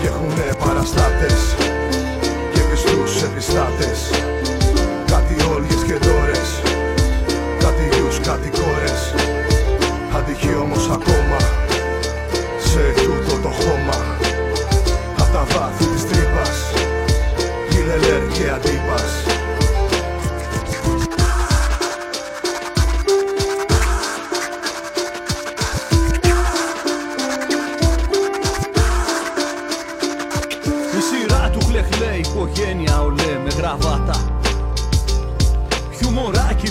[0.00, 1.40] Και έχουνε παραστάτες.
[2.52, 3.98] Και πιστούς επιστάτες.
[5.12, 6.48] Κάτι όλιες και δώρες
[7.58, 9.02] Κάτι γιους, κάτι κόρες.
[10.16, 10.90] Αντυχεί όμως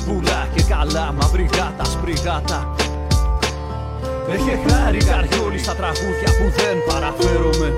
[0.08, 2.76] Χιουμοράκι πουλά και καλά μαύρη γάτα σπριγάτα
[4.32, 7.74] Έχει χάρη καριόλι στα τραγούδια που δεν παραφέρομαι.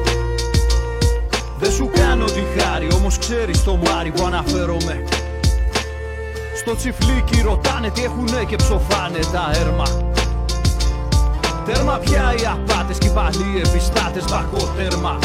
[1.59, 5.03] Δεν σου κάνω τη χάρη όμως ξέρεις το μάρι που αναφέρομαι.
[6.55, 9.85] Στο τσιφλίκι ρωτάνε τι έχουνε και ψοφάνε τα έρμα.
[11.65, 15.19] Τέρμα πια οι απάτες και οι παλιοί επιστάτες μπακό τέρμα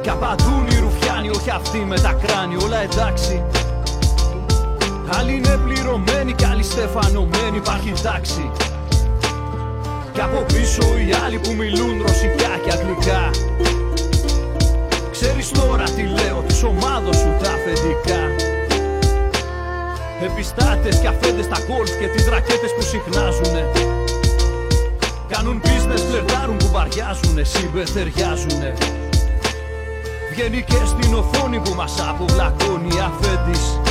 [0.00, 3.42] Κι απαντούν οι ρουφιάνοι, όχι αυτοί με τα κράνη, όλα εντάξει
[5.08, 8.50] Άλλοι είναι πληρωμένοι κι άλλοι στεφανωμένοι, υπάρχει τάξη.
[10.12, 13.30] Κι από πίσω οι άλλοι που μιλούν ρωσικά και αγγλικά.
[15.10, 18.22] Ξέρεις τώρα τι λέω, της ομάδος σου τα αφεντικά.
[20.24, 23.64] Επιστάτες και αφέντες στα γκολφ και τις ρακέτες που συχνάζουνε.
[25.28, 28.74] Κάνουν business, φλερτάρουν που βαριάζουνε, συμπεθεριάζουνε.
[30.30, 33.85] Βγαίνει και στην οθόνη που μας αποβλακώνει αφέντης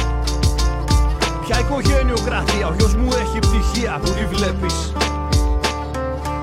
[1.45, 4.93] Ποια οικογένειοκρατία, ο γιος μου έχει πτυχία που τη βλέπεις.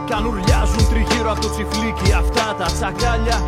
[0.07, 3.39] Κι αν ουρλιάζουν τριγύρω από το τσιφλίκι αυτά τα τσακάλια.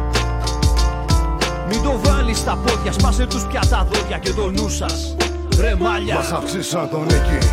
[1.68, 5.16] Μην το βάλεις στα πόδια, σπάσε τους πια τα δόντια και το νου σας.
[5.60, 6.14] Ρε μάλια.
[6.14, 7.46] Μας αυξήσαν τον νίκη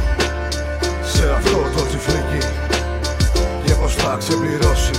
[1.13, 2.47] σε αυτό το τσιφλίκι
[3.65, 4.91] Και πως θα ξεπληρώσει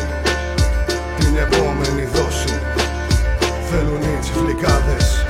[1.18, 2.54] την επόμενη δόση.
[3.70, 5.26] Θέλουν οι τσιφλικάδες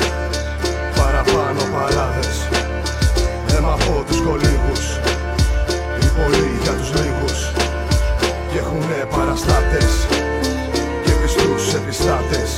[0.96, 2.21] παραπάνω παράδες Αίμα
[3.82, 4.82] από τους κολύγους
[6.00, 7.38] Οι πολλοί για τους λίγους.
[8.50, 9.92] Και έχουνε παραστάτες.
[11.04, 12.50] Και πιστούς επιστάτες.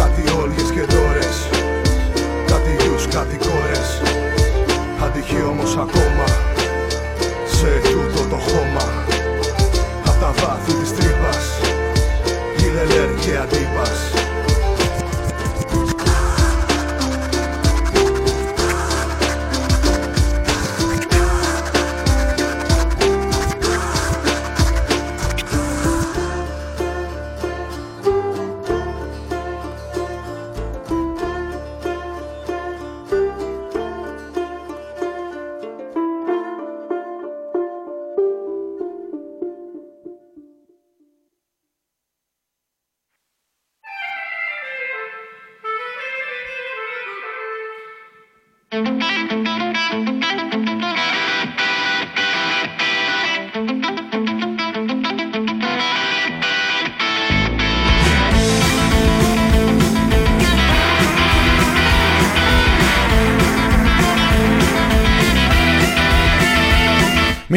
[0.00, 1.36] Κάτι όλιες και δώρες
[2.50, 3.88] Κάτι γιους, κάτι κόρες.
[5.04, 6.17] Αντυχεί όμως ακόμα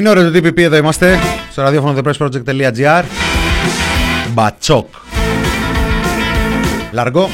[0.01, 1.19] Μην ωραίος το TPP, εδώ είμαστε
[1.51, 3.03] στο ραδιόφωνο thepressproject.gr
[4.33, 4.87] Μπατσόκ
[6.91, 7.29] Λαργό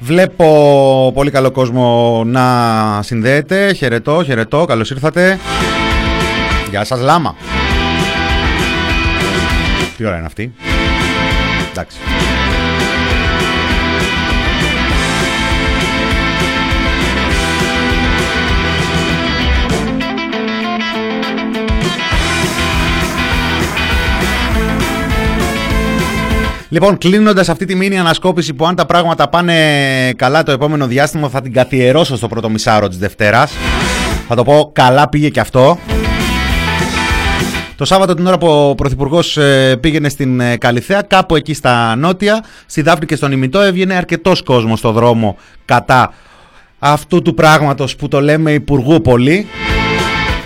[0.00, 2.44] Βλέπω πολύ καλό κόσμο να
[3.02, 3.72] συνδέεται.
[3.72, 5.38] Χαιρετώ, χαιρετώ, καλώς ήρθατε.
[6.70, 7.36] Γεια σας Λάμα.
[9.96, 10.52] Τι ώρα είναι αυτή;
[11.70, 11.98] Εντάξει.
[26.70, 29.54] Λοιπόν, κλείνοντας αυτή τη μήνυα ανασκόπηση που αν τα πράγματα πάνε
[30.16, 33.52] καλά το επόμενο διάστημα θα την καθιερώσω στο πρώτο μισάρο της Δευτέρας.
[34.28, 35.78] Θα το πω καλά πήγε και αυτό.
[37.76, 41.96] Το Σάββατο την ώρα που ο Πρωθυπουργός ε, πήγαινε στην ε, Καλιθέα, κάπου εκεί στα
[41.96, 46.12] νότια, στη Δάφνη και στον Ημιτό, έβγαινε αρκετός κόσμος στο δρόμο κατά
[46.78, 49.46] αυτού του πράγματος που το λέμε Υπουργού πολύ.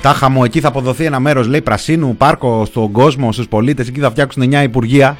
[0.02, 3.88] Τάχα μου, εκεί θα αποδοθεί ένα μέρος, λέει, πρασίνου, πάρκο στον κόσμο, στους πολίτες.
[3.88, 5.16] Εκεί θα φτιάξουν 9 υπουργεία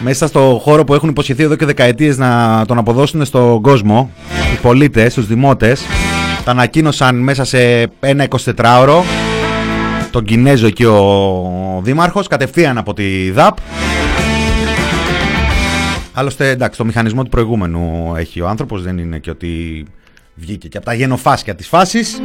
[0.00, 4.10] μέσα στο χώρο που έχουν υποσχεθεί εδώ και δεκαετίες να τον αποδώσουν στον κόσμο,
[4.54, 5.82] οι πολίτες, τους δημότες,
[6.44, 9.02] τα ανακοίνωσαν μέσα σε ένα 24ωρο.
[10.10, 13.56] Τον Κινέζο εκεί ο Δήμαρχος, κατευθείαν από τη ΔΑΠ.
[16.12, 19.84] Άλλωστε, εντάξει, το μηχανισμό του προηγούμενου έχει ο άνθρωπος, δεν είναι και ότι
[20.34, 22.20] βγήκε και από τα γενοφάσκια της φάσης.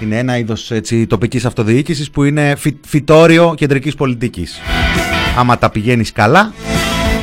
[0.00, 4.60] Είναι ένα είδος έτσι, τοπικής αυτοδιοίκησης που είναι φυτόριο κεντρικής πολιτικής
[5.36, 6.52] άμα τα πηγαίνεις καλά.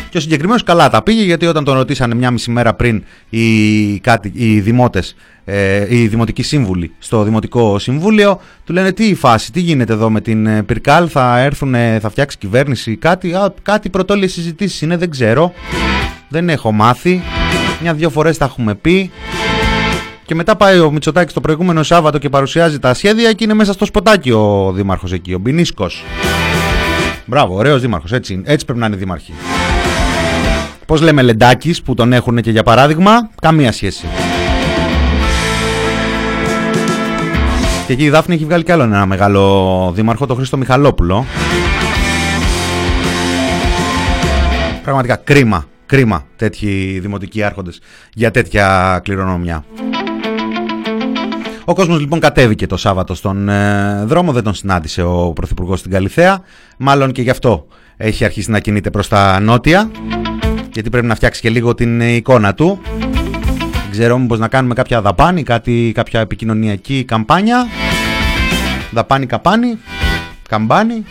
[0.10, 4.00] Και ο συγκεκριμένος καλά τα πήγε γιατί όταν τον ρωτήσανε μια μισή μέρα πριν οι,
[4.00, 9.52] κάτι, οι δημότες, ε, οι δημοτικοί σύμβουλοι στο Δημοτικό Συμβούλιο, του λένε τι η φάση,
[9.52, 13.90] τι γίνεται εδώ με την ε, Πυρκάλ, θα έρθουν, θα φτιάξει κυβέρνηση, κάτι, α, κάτι
[13.90, 15.54] πρωτόλιε συζητήσεις είναι, δεν ξέρω,
[16.30, 17.22] δεν έχω μάθει,
[17.82, 19.12] μια-δυο φορές τα έχουμε πει.
[20.26, 23.74] Και μετά πάει ο Μητσοτάκης το προηγούμενο Σάββατο και παρουσιάζει τα σχέδια και είναι μέσα
[23.74, 26.04] στο σποτάκι ο δήμαρχος εκεί, ο Μπινίσκος.
[27.26, 28.12] Μπράβο, ωραίος δήμαρχος.
[28.12, 29.34] Έτσι, έτσι πρέπει να είναι δήμαρχοι.
[30.86, 34.06] Πώς λέμε Λεντάκη που τον έχουν και για παράδειγμα, καμία σχέση.
[37.88, 41.26] Και εκεί η Δάφνη έχει βγάλει κι άλλο ένα μεγάλο δήμαρχο, τον Χρήστο Μιχαλόπουλο.
[44.84, 47.80] Πραγματικά κρίμα, κρίμα τέτοιοι δημοτικοί άρχοντες
[48.14, 49.66] για τέτοια κληρονομιά.
[51.72, 55.92] Ο κόσμος λοιπόν κατέβηκε το Σάββατο στον ε, δρόμο, δεν τον συνάντησε ο Πρωθυπουργός στην
[55.92, 56.42] Καλιθέα,
[56.78, 59.92] μάλλον και γι' αυτό έχει αρχίσει να κινείται προς τα νότια,
[60.74, 62.80] γιατί πρέπει να φτιάξει και λίγο την εικόνα του.
[63.72, 67.68] Δεν ξέρω μήπως να κάνουμε κάποια δαπάνη, κάτι, κάποια επικοινωνιακή καμπάνια.
[68.92, 69.78] Δαπάνη καπάνη,
[70.50, 71.04] καμπάνη.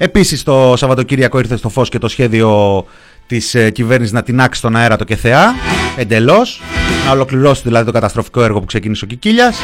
[0.00, 2.84] Επίσης, το Σαββατοκύριακο ήρθε στο φως και το σχέδιο
[3.26, 5.54] της ε, κυβέρνησης να τεινάξει στον αέρα το ΚΕΘΕΑ.
[5.96, 6.60] Εντελώς.
[7.06, 9.58] Να ολοκληρώσει δηλαδή το καταστροφικό έργο που ξεκίνησε ο Κικίλιας.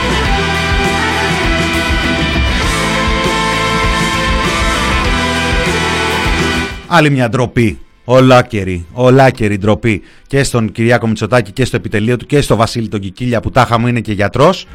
[6.86, 7.78] Άλλη μια ντροπή.
[8.04, 13.00] Ολάκερη, ολάκερη ντροπή και στον Κυριάκο Μητσοτάκη και στο επιτελείο του και στο Βασίλη τον
[13.00, 14.66] Κικίλια που τάχα μου είναι και γιατρός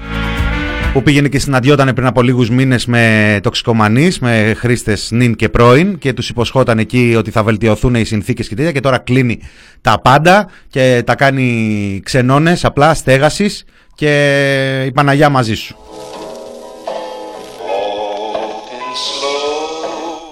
[0.94, 5.98] που πήγαινε και συναντιόταν πριν από λίγους μήνες με τοξικομανείς, με χρήστες νυν και πρώην
[5.98, 9.40] και τους υποσχόταν εκεί ότι θα βελτιωθούν οι συνθήκες και τέτοια και τώρα κλείνει
[9.82, 15.76] τα πάντα και τα κάνει ξενώνες απλά στέγασης και η Παναγιά μαζί σου.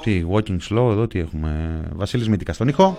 [0.03, 1.81] Τι, walking slow, εδώ τι έχουμε.
[1.95, 2.97] Βασίλης Μητικάς στον ήχο.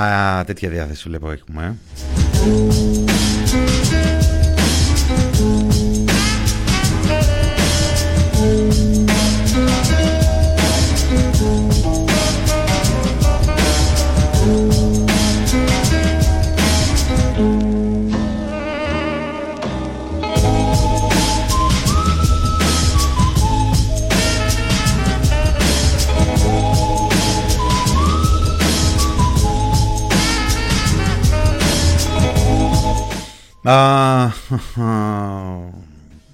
[0.00, 1.76] Α, τέτοια διάθεση βλέπω έχουμε.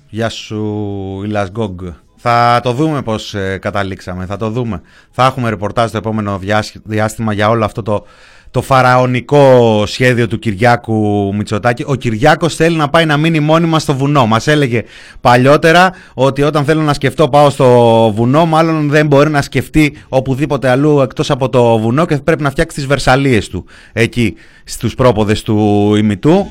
[0.08, 1.80] Γεια σου Ιλάς Γκόγκ.
[2.16, 4.80] Θα το δούμε πώς ε, καταλήξαμε, θα το δούμε.
[5.10, 6.40] Θα έχουμε ρεπορτάζ το επόμενο
[6.84, 8.06] διάστημα για όλο αυτό το
[8.52, 11.84] το φαραωνικό σχέδιο του Κυριάκου Μητσοτάκη.
[11.86, 14.26] Ο Κυριάκος θέλει να πάει να μείνει μόνιμα στο βουνό.
[14.26, 14.82] Μας έλεγε
[15.20, 17.66] παλιότερα ότι όταν θέλω να σκεφτώ πάω στο
[18.14, 22.50] βουνό, μάλλον δεν μπορεί να σκεφτεί οπουδήποτε αλλού εκτός από το βουνό και πρέπει να
[22.50, 26.46] φτιάξει τις βερσαλίες του εκεί στους πρόποδες του ημιτού,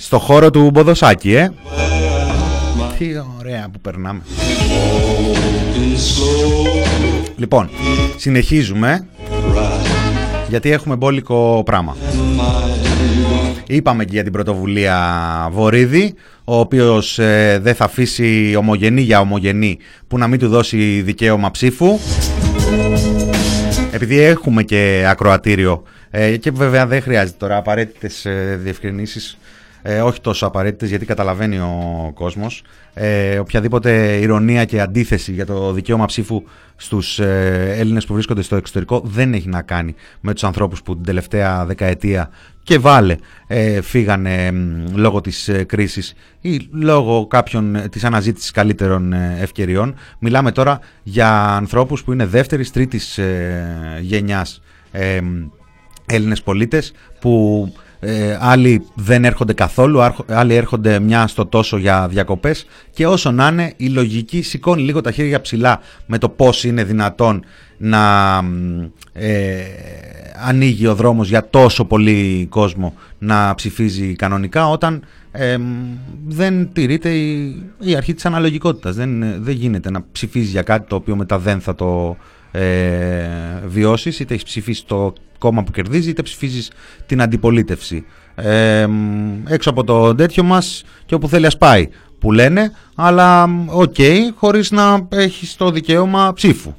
[0.00, 1.48] στο χώρο του Μποδοσάκη, ε.
[2.98, 3.06] Τι
[3.38, 4.20] ωραία που περνάμε.
[7.36, 7.70] Λοιπόν,
[8.16, 9.06] συνεχίζουμε
[10.48, 11.96] γιατί έχουμε μπόλικο πράγμα.
[13.66, 14.98] Είπαμε και για την πρωτοβουλία
[15.52, 19.78] Βορύδη, ο οποίος ε, δεν θα αφήσει ομογενή για ομογενή
[20.08, 21.98] που να μην του δώσει δικαίωμα ψήφου.
[23.92, 29.38] Επειδή έχουμε και ακροατήριο ε, και βέβαια δεν χρειάζεται τώρα απαραίτητες ε, διευκρινήσεις
[29.82, 32.62] ε, όχι τόσο απαραίτητες γιατί καταλαβαίνει ο κόσμος.
[32.94, 36.42] Ε, οποιαδήποτε ηρωνία και αντίθεση για το δικαίωμα ψήφου
[36.76, 40.94] στους ε, Έλληνες που βρίσκονται στο εξωτερικό δεν έχει να κάνει με τους ανθρώπους που
[40.94, 42.30] την τελευταία δεκαετία
[42.62, 43.16] και βάλε
[43.46, 44.50] ε, φύγανε
[44.94, 49.94] λόγω της ε, κρίσης ή λόγω κάποιων ε, της αναζήτησης καλύτερων ευκαιριών.
[50.18, 53.20] Μιλάμε τώρα για ανθρώπους που είναι δεύτερης, τρίτης
[54.00, 54.62] γενιάς
[56.06, 62.66] Έλληνες πολίτες που ε, άλλοι δεν έρχονται καθόλου, άλλοι έρχονται μια στο τόσο για διακοπές
[62.90, 66.84] και όσο να είναι η λογική σηκώνει λίγο τα χέρια ψηλά με το πώς είναι
[66.84, 67.44] δυνατόν
[67.76, 68.36] να
[69.12, 69.56] ε,
[70.46, 75.56] ανοίγει ο δρόμος για τόσο πολύ κόσμο να ψηφίζει κανονικά όταν ε,
[76.26, 78.94] δεν τηρείται η, η αρχή της αναλογικότητας.
[78.94, 82.16] Δεν, δεν γίνεται να ψηφίζει για κάτι το οποίο μετά δεν θα το
[82.50, 82.62] ε,
[83.66, 86.70] βιώσεις, είτε έχεις ψηφίσει το κόμμα που κερδίζει, είτε ψηφίζεις
[87.06, 88.04] την αντιπολίτευση.
[88.34, 88.86] Ε,
[89.48, 91.88] έξω από το τέτοιο μας και όπου θέλει ας πάει
[92.18, 96.74] που λένε, αλλά OK, okay, χωρίς να έχεις το δικαίωμα ψήφου.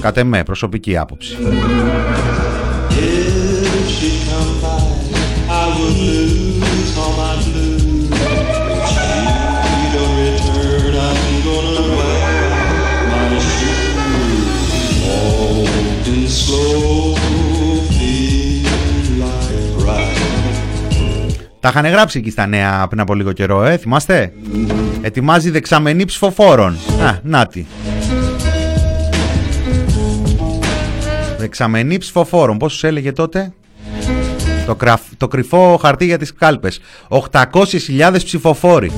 [0.00, 1.36] Κατ' εμέ, προσωπική άποψη.
[21.62, 24.32] Τα είχαν γράψει εκεί στα νέα πριν από λίγο καιρό, ε, θυμάστε;
[25.00, 26.72] Ετοιμάζει δεξαμενή ψηφοφόρων.
[27.02, 27.66] Α, νάτι.
[31.38, 32.58] Δεξαμενή ψηφοφόρων.
[32.58, 33.52] Πόσους έλεγε τότε;
[34.66, 34.76] Το,
[35.16, 36.80] το κρυφό χαρτί για τις κάλπες.
[37.08, 38.92] 800.000 ψηφοφόροι.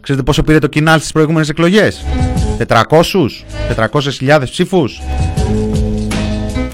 [0.00, 2.04] Ξέρετε πόσο πήρε το κοινάλ στις προηγούμενες εκλογές;
[2.58, 3.44] 400.
[3.76, 5.00] 400.000 ψήφους.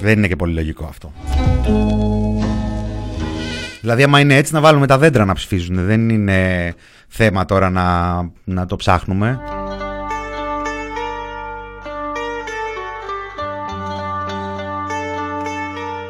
[0.00, 1.12] Δεν είναι και πολύ λογικό αυτό.
[3.86, 5.86] Δηλαδή, άμα είναι έτσι, να βάλουμε τα δέντρα να ψηφίζουν.
[5.86, 6.74] Δεν είναι
[7.08, 8.14] θέμα τώρα να,
[8.44, 9.40] να το ψάχνουμε.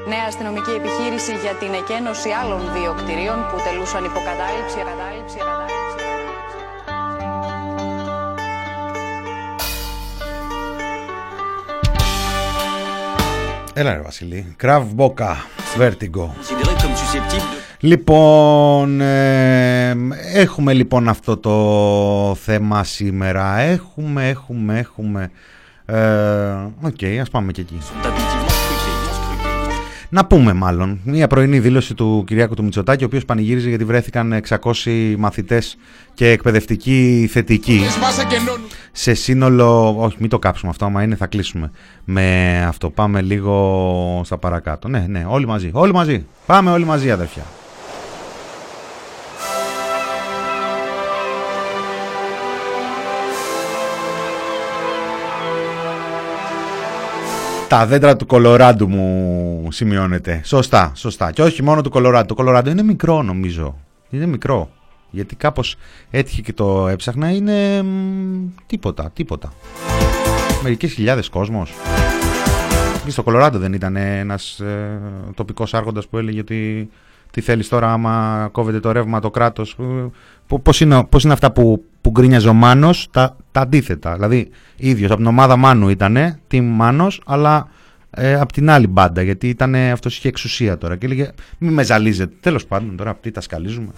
[0.09, 5.75] Νέα αστυνομική επιχείρηση για την εκένωση άλλων δύο κτηρίων που τελούσαν υποκατάληψη, κατάληψη, κατάληψη.
[13.73, 14.55] Έλα ρε Βασιλή.
[14.57, 15.37] Κραβ Μπόκα.
[15.79, 16.25] Vertigo.
[17.87, 19.01] Λοιπόν,
[20.35, 23.59] έχουμε λοιπόν αυτό το θέμα σήμερα.
[23.59, 25.31] Έχουμε, έχουμε, έχουμε.
[26.81, 27.79] Οκ, ε, ας πάμε και εκεί.
[30.09, 34.41] Να πούμε μάλλον μια πρωινή δήλωση του Κυριάκου του Μητσοτάκη, ο οποίος πανηγύριζε γιατί βρέθηκαν
[34.49, 35.77] 600 μαθητές
[36.15, 37.81] και εκπαιδευτικοί θετικοί
[38.93, 39.95] σε σύνολο.
[39.99, 41.71] Όχι, μην το κάψουμε αυτό, άμα είναι θα κλείσουμε
[42.05, 42.91] με αυτό.
[42.91, 44.89] Πάμε λίγο στα παρακάτω.
[44.89, 45.71] Ναι, ναι, όλοι μαζί.
[45.73, 46.27] Όλοι μαζί.
[46.47, 47.43] Πάμε όλοι μαζί, αδερφιά.
[57.69, 60.41] Τα δέντρα του Κολοράντου μου σημειώνεται.
[60.45, 61.31] Σωστά, σωστά.
[61.31, 62.27] Και όχι μόνο του Κολοράντου.
[62.27, 63.79] Το Κολοράντου είναι μικρό νομίζω.
[64.11, 64.71] Είναι μικρό.
[65.11, 65.77] Γιατί κάπως
[66.11, 67.31] έτυχε και το έψαχνα.
[67.31, 67.85] Είναι
[68.67, 69.53] τίποτα, τίποτα.
[70.63, 71.73] Μερικές χιλιάδες κόσμος.
[73.05, 75.01] Και στο Κολοράντο δεν ήταν ένας ε,
[75.35, 76.91] τοπικός άρχοντας που έλεγε ότι
[77.31, 79.77] τι θέλεις τώρα άμα κόβεται το ρεύμα το κράτος.
[80.63, 84.15] Πώς είναι, πώς είναι αυτά που, που γκρίνιαζε ο Μάνος, τα, τα αντίθετα.
[84.15, 87.69] Δηλαδή, ίδιος από την ομάδα Μάνου ήτανε, τι Μάνος, αλλά
[88.11, 91.83] ε, από την άλλη μπάντα, γιατί ήταν, αυτός είχε εξουσία τώρα και έλεγε μη με
[91.83, 92.35] ζαλίζετε.
[92.41, 93.89] Τέλος πάντων, τώρα τι τα σκαλίζουμε.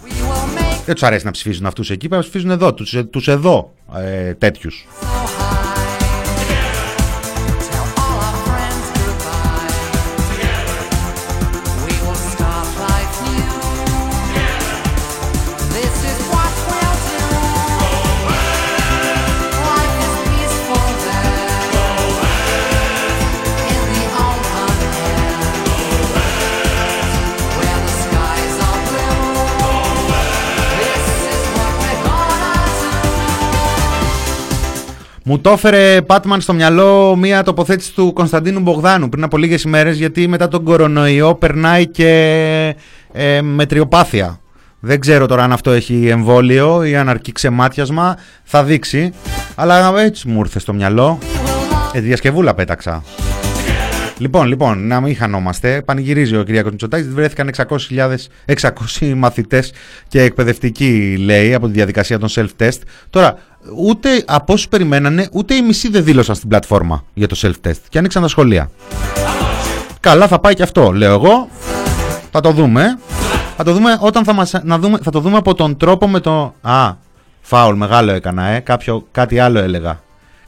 [0.85, 4.35] Δεν τους αρέσει να ψηφίζουν αυτούς εκεί, πρέπει να ψηφίζουν εδώ, τους, τους εδώ ε,
[4.35, 4.87] τέτοιους.
[35.29, 39.97] Μου το έφερε Πάτμαν στο μυαλό μία τοποθέτηση του Κωνσταντίνου Μπογδάνου πριν από λίγες ημέρες
[39.97, 42.75] γιατί μετά τον κορονοϊό περνάει και
[43.13, 44.41] ε, μετριοπάθεια.
[44.81, 48.17] Δεν ξέρω τώρα αν αυτό έχει εμβόλιο ή αν αρκεί ξεμάτιασμα.
[48.45, 49.13] Θα δείξει.
[49.55, 51.19] Αλλά έτσι μου ήρθε στο μυαλό.
[51.93, 53.03] Ε, διασκευούλα πέταξα.
[54.19, 55.83] Λοιπόν, λοιπόν, να μην χανόμαστε.
[55.83, 56.49] Πανηγυρίζει ο κ.
[56.49, 57.09] Μητσοτάκης.
[57.09, 58.15] Βρέθηκαν 600.000,
[58.99, 59.73] 600 μαθητές
[60.09, 62.79] και εκπαιδευτικοί, λέει, από τη διαδικασία των self-test.
[63.11, 63.39] Τώρα,
[63.77, 67.99] ούτε από όσους περιμένανε, ούτε οι μισοί δεν δήλωσαν στην πλατφόρμα για το self-test και
[67.99, 68.71] άνοιξαν τα σχολεία.
[70.01, 71.49] Καλά, θα πάει και αυτό, λέω εγώ.
[72.31, 72.99] Θα το δούμε.
[73.57, 76.21] Θα το δούμε όταν θα, μας, να δούμε, θα το δούμε από τον τρόπο με
[76.21, 76.55] το...
[76.61, 76.93] Α,
[77.41, 78.59] φάουλ, μεγάλο έκανα, ε.
[78.61, 80.01] Κάποιο, κάτι άλλο έλεγα.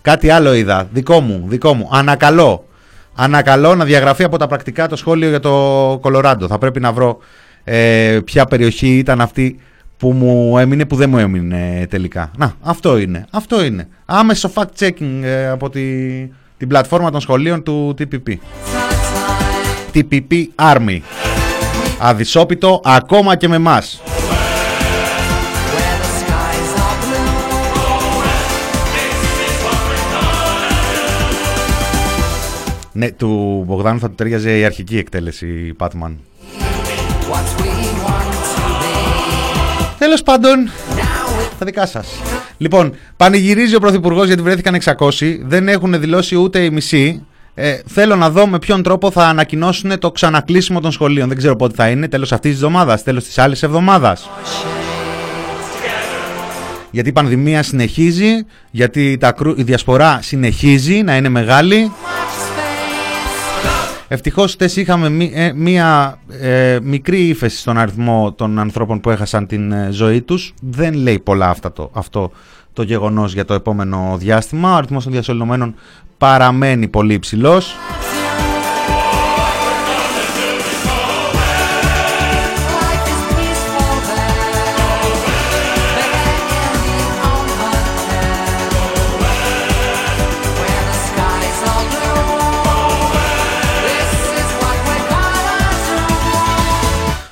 [0.02, 0.88] Κάτι άλλο είδα.
[0.92, 1.88] Δικό μου, δικό μου.
[1.92, 2.64] Ανακαλώ.
[3.22, 5.50] Ανακαλώ να διαγραφεί από τα πρακτικά το σχόλιο για το
[6.00, 6.46] Κολοράντο.
[6.46, 7.18] Θα πρέπει να βρω
[7.64, 9.60] ε, ποια περιοχή ήταν αυτή
[9.96, 12.30] που μου έμεινε, που δεν μου έμεινε τελικά.
[12.36, 13.26] Να, αυτό είναι.
[13.30, 13.88] Αυτό είναι.
[14.04, 15.80] Άμεσο fact-checking ε, από τη,
[16.56, 18.34] την πλατφόρμα των σχολείων του TPP.
[19.94, 20.98] TPP Army.
[22.00, 24.02] Αδυσόπιτο ακόμα και με μας.
[33.00, 36.18] Ναι, του Μπογδάνου θα του ταιριάζει η αρχική εκτέλεση Πάτμαν.
[39.98, 40.70] Τέλος πάντων,
[41.58, 42.08] τα δικά σας.
[42.58, 45.38] Λοιπόν, πανηγυρίζει ο Πρωθυπουργός γιατί βρέθηκαν 600.
[45.42, 47.26] Δεν έχουν δηλώσει ούτε οι μισοί.
[47.54, 51.28] Ε, θέλω να δω με ποιον τρόπο θα ανακοινώσουν το ξανακλείσιμο των σχολείων.
[51.28, 52.08] Δεν ξέρω πότε θα είναι.
[52.08, 54.30] Τέλος αυτής της εβδομάδας, τέλος της άλλης εβδομάδας.
[56.90, 59.18] Γιατί η πανδημία συνεχίζει, γιατί
[59.56, 61.92] η διασπορά συνεχίζει να είναι μεγάλη.
[64.12, 69.72] Ευτυχώς χτε είχαμε ε, μία ε, μικρή ύφεση στον αριθμό των ανθρώπων που έχασαν την
[69.72, 70.54] ε, ζωή τους.
[70.60, 72.30] Δεν λέει πολλά αυτά το, αυτό
[72.72, 74.72] το γεγονός για το επόμενο διάστημα.
[74.72, 75.74] Ο αριθμός των διασωλωμένων
[76.18, 77.74] παραμένει πολύ υψηλός.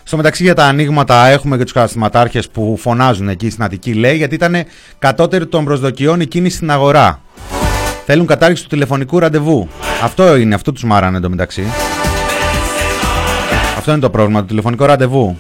[0.09, 4.17] Στο μεταξύ για τα ανοίγματα έχουμε και τους καταστηματάρχες που φωνάζουν εκεί στην Αττική λέει
[4.17, 4.65] γιατί ήταν
[4.99, 7.21] κατώτερη των προσδοκιών η κίνηση στην αγορά.
[8.07, 9.69] Θέλουν κατάργηση του τηλεφωνικού ραντεβού.
[10.03, 11.63] Αυτό είναι, αυτό τους μάρανε εντωμεταξύ.
[13.77, 15.37] Αυτό είναι το πρόβλημα, το τηλεφωνικό ραντεβού.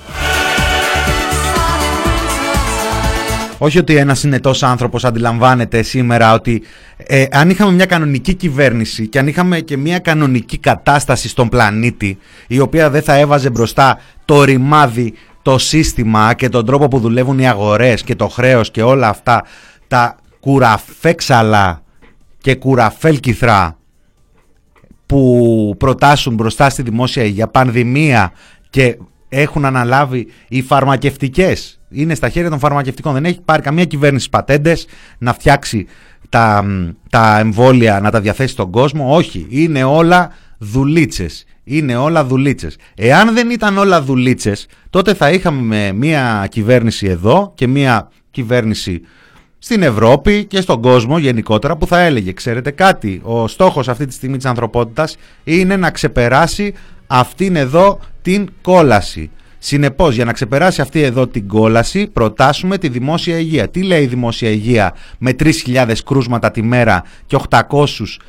[3.59, 6.62] Όχι ότι ένας συνετό άνθρωπος αντιλαμβάνεται σήμερα ότι
[6.96, 12.18] ε, αν είχαμε μια κανονική κυβέρνηση και αν είχαμε και μια κανονική κατάσταση στον πλανήτη
[12.46, 17.38] η οποία δεν θα έβαζε μπροστά το ρημάδι, το σύστημα και τον τρόπο που δουλεύουν
[17.38, 19.44] οι αγορές και το χρέος και όλα αυτά
[19.88, 21.82] τα κουραφέξαλα
[22.40, 23.78] και κουραφέλκυθρα
[25.06, 28.32] που προτάσουν μπροστά στη δημόσια υγεία, πανδημία
[28.70, 28.96] και
[29.29, 31.81] έχουν αναλάβει οι φαρμακευτικές.
[31.91, 33.12] Είναι στα χέρια των φαρμακευτικών.
[33.12, 34.87] Δεν έχει πάρει καμία κυβέρνηση πατέντες
[35.18, 35.87] να φτιάξει
[36.29, 36.64] τα,
[37.11, 39.14] τα εμβόλια, να τα διαθέσει στον κόσμο.
[39.16, 41.45] Όχι, είναι όλα δουλίτσες.
[41.64, 42.76] Είναι όλα δουλίτσες.
[42.95, 49.03] Εάν δεν ήταν όλα δουλίτσες, τότε θα είχαμε μια κυβέρνηση εδώ και μια κυβέρνηση
[49.59, 54.12] στην Ευρώπη και στον κόσμο γενικότερα που θα έλεγε, ξέρετε κάτι, ο στόχος αυτή τη
[54.12, 56.74] στιγμή της ανθρωπότητας είναι να ξεπεράσει
[57.09, 59.30] αυτήν εδώ την κόλαση.
[59.59, 63.68] Συνεπώς για να ξεπεράσει αυτή εδώ την κόλαση προτάσουμε τη δημόσια υγεία.
[63.68, 67.61] Τι λέει η δημόσια υγεία με 3.000 κρούσματα τη μέρα και 800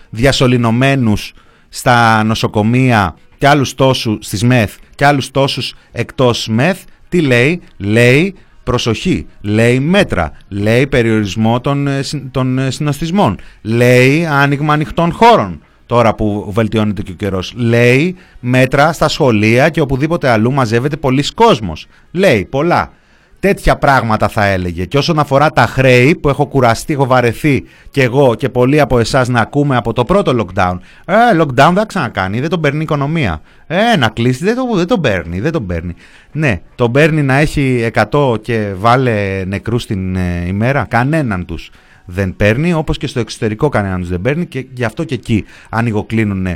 [0.10, 1.34] διασωληνωμένους
[1.70, 6.78] στα νοσοκομεία και άλλους τόσους στις ΜΕΘ και άλλους τόσους εκτός ΜΕΘ;
[7.10, 12.00] Τι λέει, λέει προσοχή, λέει μέτρα, λέει περιορισμό των, ε,
[12.32, 17.54] των ε, συνοστισμών, λέει άνοιγμα ανοιχτών χώρων τώρα που βελτιώνεται και ο καιρός.
[17.56, 21.88] Λέει μέτρα στα σχολεία και οπουδήποτε αλλού μαζεύεται πολλοί κόσμος.
[22.12, 22.92] Λέει πολλά.
[23.40, 24.86] Τέτοια πράγματα θα έλεγε.
[24.86, 29.00] Και όσον αφορά τα χρέη που έχω κουραστεί, έχω βαρεθεί και εγώ και πολλοί από
[29.00, 30.78] εσάς να ακούμε από το πρώτο lockdown.
[31.06, 33.42] Ε, lockdown δεν ξανακάνει, δεν τον παίρνει η οικονομία.
[33.68, 35.94] Ε, να κλείσει, δεν, το, δεν τον παίρνει, δεν τον παίρνει.
[36.32, 41.72] Ναι, τον παίρνει να έχει 100 και βάλε νεκρούς την ε, ημέρα; Κανέναν τους
[42.10, 45.46] δεν παίρνει, όπως και στο εξωτερικό κανέναν τους δεν παίρνει και γι' αυτό και εκεί
[45.70, 46.48] ανοιγοκλίνουν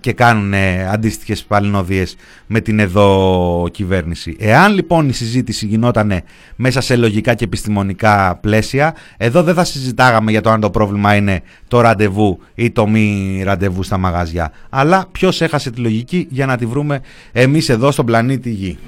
[0.00, 0.54] και κάνουν
[0.92, 2.04] αντίστοιχες παλινοδίε
[2.46, 4.36] με την εδώ κυβέρνηση.
[4.38, 6.22] Εάν λοιπόν η συζήτηση γινόταν
[6.56, 11.14] μέσα σε λογικά και επιστημονικά πλαίσια, εδώ δεν θα συζητάγαμε για το αν το πρόβλημα
[11.14, 14.52] είναι το ραντεβού ή το μη ραντεβού στα μαγαζιά.
[14.68, 17.00] Αλλά ποιος έχασε τη λογική για να τη βρούμε
[17.32, 18.78] εμείς εδώ στον πλανήτη Γη.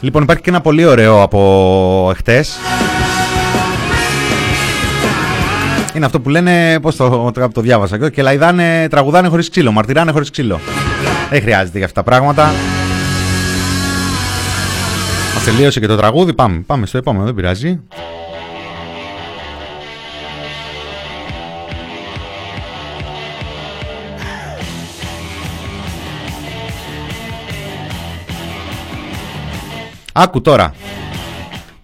[0.00, 2.58] Λοιπόν, υπάρχει και ένα πολύ ωραίο από εχθές.
[5.94, 10.10] Είναι αυτό που λένε, πώς το, το, το διάβασα, και λαϊδάνε, τραγουδάνε χωρίς ξύλο, μαρτυράνε
[10.10, 10.60] χωρίς ξύλο.
[11.30, 12.52] Δεν χρειάζεται για αυτά τα πράγματα.
[15.34, 17.80] Μας τελείωσε και το τραγούδι, πάμε, πάμε στο επόμενο, δεν πειράζει.
[30.22, 30.74] Άκου τώρα.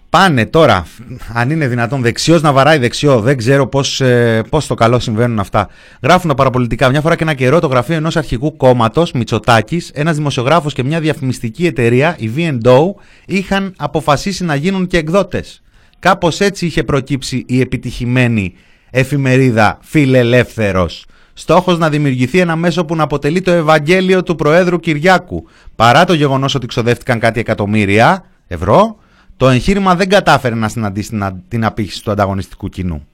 [0.09, 0.87] Πάνε τώρα,
[1.33, 3.19] αν είναι δυνατόν, δεξιός να βαράει δεξιό.
[3.19, 5.67] Δεν ξέρω πώς ε, πώς το καλό συμβαίνουν αυτά.
[6.01, 6.89] Γράφουν τα παραπολιτικά.
[6.89, 10.99] Μια φορά και ένα καιρό το γραφείο ενός αρχικού κόμματος, Μητσοτάκης, ένας δημοσιογράφος και μια
[10.99, 12.79] διαφημιστική εταιρεία, η V&O,
[13.25, 15.61] είχαν αποφασίσει να γίνουν και εκδότες.
[15.99, 18.53] Κάπως έτσι είχε προκύψει η επιτυχημένη
[18.89, 21.05] εφημερίδα Φιλελεύθερος.
[21.39, 25.47] Στόχος να δημιουργηθεί ένα μέσο που να αποτελεί το Ευαγγέλιο του Προέδρου Κυριάκου.
[25.75, 28.97] Παρά το γεγονός ότι ξοδεύτηκαν κάτι εκατομμύρια ευρώ,
[29.37, 31.17] το εγχείρημα δεν κατάφερε να συναντήσει
[31.47, 33.07] την απήχηση του ανταγωνιστικού κοινού.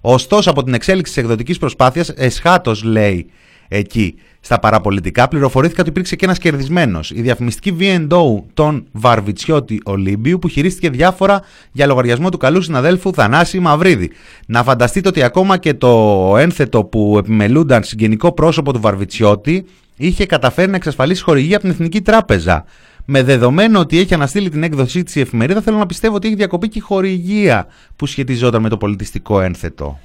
[0.00, 3.30] Ωστόσο, από την εξέλιξη της εκδοτικής προσπάθειας, εσχάτως λέει
[3.68, 4.14] εκεί
[4.46, 7.10] στα παραπολιτικά, πληροφορήθηκα ότι υπήρξε και ένας κερδισμένος.
[7.10, 11.42] Η διαφημιστική V&O των Βαρβιτσιώτη Ολύμπιου, που χειρίστηκε διάφορα
[11.72, 14.10] για λογαριασμό του καλού συναδέλφου Θανάση Μαυρίδη.
[14.46, 19.64] Να φανταστείτε ότι ακόμα και το ένθετο που επιμελούνταν συγγενικό πρόσωπο του Βαρβιτσιώτη
[19.96, 22.64] είχε καταφέρει να εξασφαλίσει χορηγία από την Εθνική Τράπεζα.
[23.04, 26.36] Με δεδομένο ότι έχει αναστείλει την έκδοσή της η εφημερίδα, θέλω να πιστεύω ότι έχει
[26.36, 27.66] διακοπεί και η χορηγία
[27.96, 29.98] που σχετιζόταν με το πολιτιστικό ένθετο.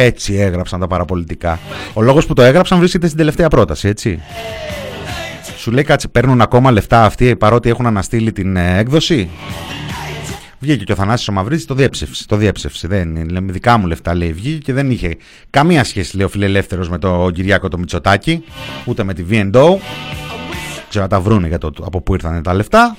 [0.00, 1.58] Έτσι έγραψαν τα παραπολιτικά.
[1.92, 4.20] Ο λόγος που το έγραψαν βρίσκεται στην τελευταία πρόταση, έτσι.
[5.56, 9.30] Σου λέει κάτσε, παίρνουν ακόμα λεφτά αυτοί παρότι έχουν αναστείλει την ε, έκδοση.
[10.58, 12.26] Βγήκε και ο Θανάσης ο Μαυρίδης, το διέψευσε.
[12.26, 12.88] Το διέψευσε.
[12.88, 14.32] Δεν είναι δικά μου λεφτά, λέει.
[14.32, 15.16] Βγήκε και δεν είχε
[15.50, 18.44] καμία σχέση, λέει ο φιλελεύθερος με τον Κυριάκο το Μητσοτάκη,
[18.84, 19.76] ούτε με τη V&O.
[20.88, 22.96] Ξέρω να τα βρούνε για το από πού ήρθαν τα λεφτά.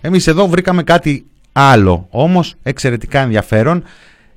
[0.00, 3.84] Εμείς εδώ βρήκαμε κάτι άλλο, όμως εξαιρετικά ενδιαφέρον.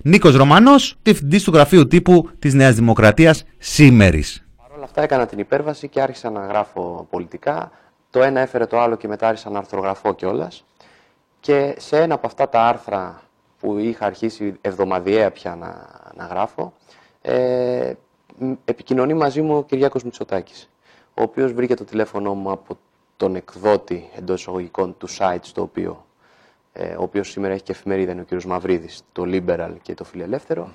[0.07, 4.47] Νίκος Ρωμανός, διευθυντής του γραφείου τύπου της Νέας Δημοκρατίας σήμερης.
[4.57, 7.71] Παρ' όλα αυτά έκανα την υπέρβαση και άρχισα να γράφω πολιτικά.
[8.09, 10.65] Το ένα έφερε το άλλο και μετά άρχισα να αρθρογραφώ κιόλας.
[11.39, 13.21] Και σε ένα από αυτά τα άρθρα
[13.59, 16.73] που είχα αρχίσει εβδομαδιαία πια να, να γράφω,
[17.21, 17.93] ε,
[18.65, 20.69] επικοινωνεί μαζί μου ο Κυριάκος Μητσοτάκης
[21.13, 22.77] ο οποίος βρήκε το τηλέφωνο μου από
[23.17, 26.05] τον εκδότη εντός εισαγωγικών του site στο οποίο
[26.79, 28.43] ε, ο οποίος σήμερα έχει και εφημερίδα, είναι ο κ.
[28.43, 30.71] Μαυρίδης, το Liberal και το Φιλελεύθερο.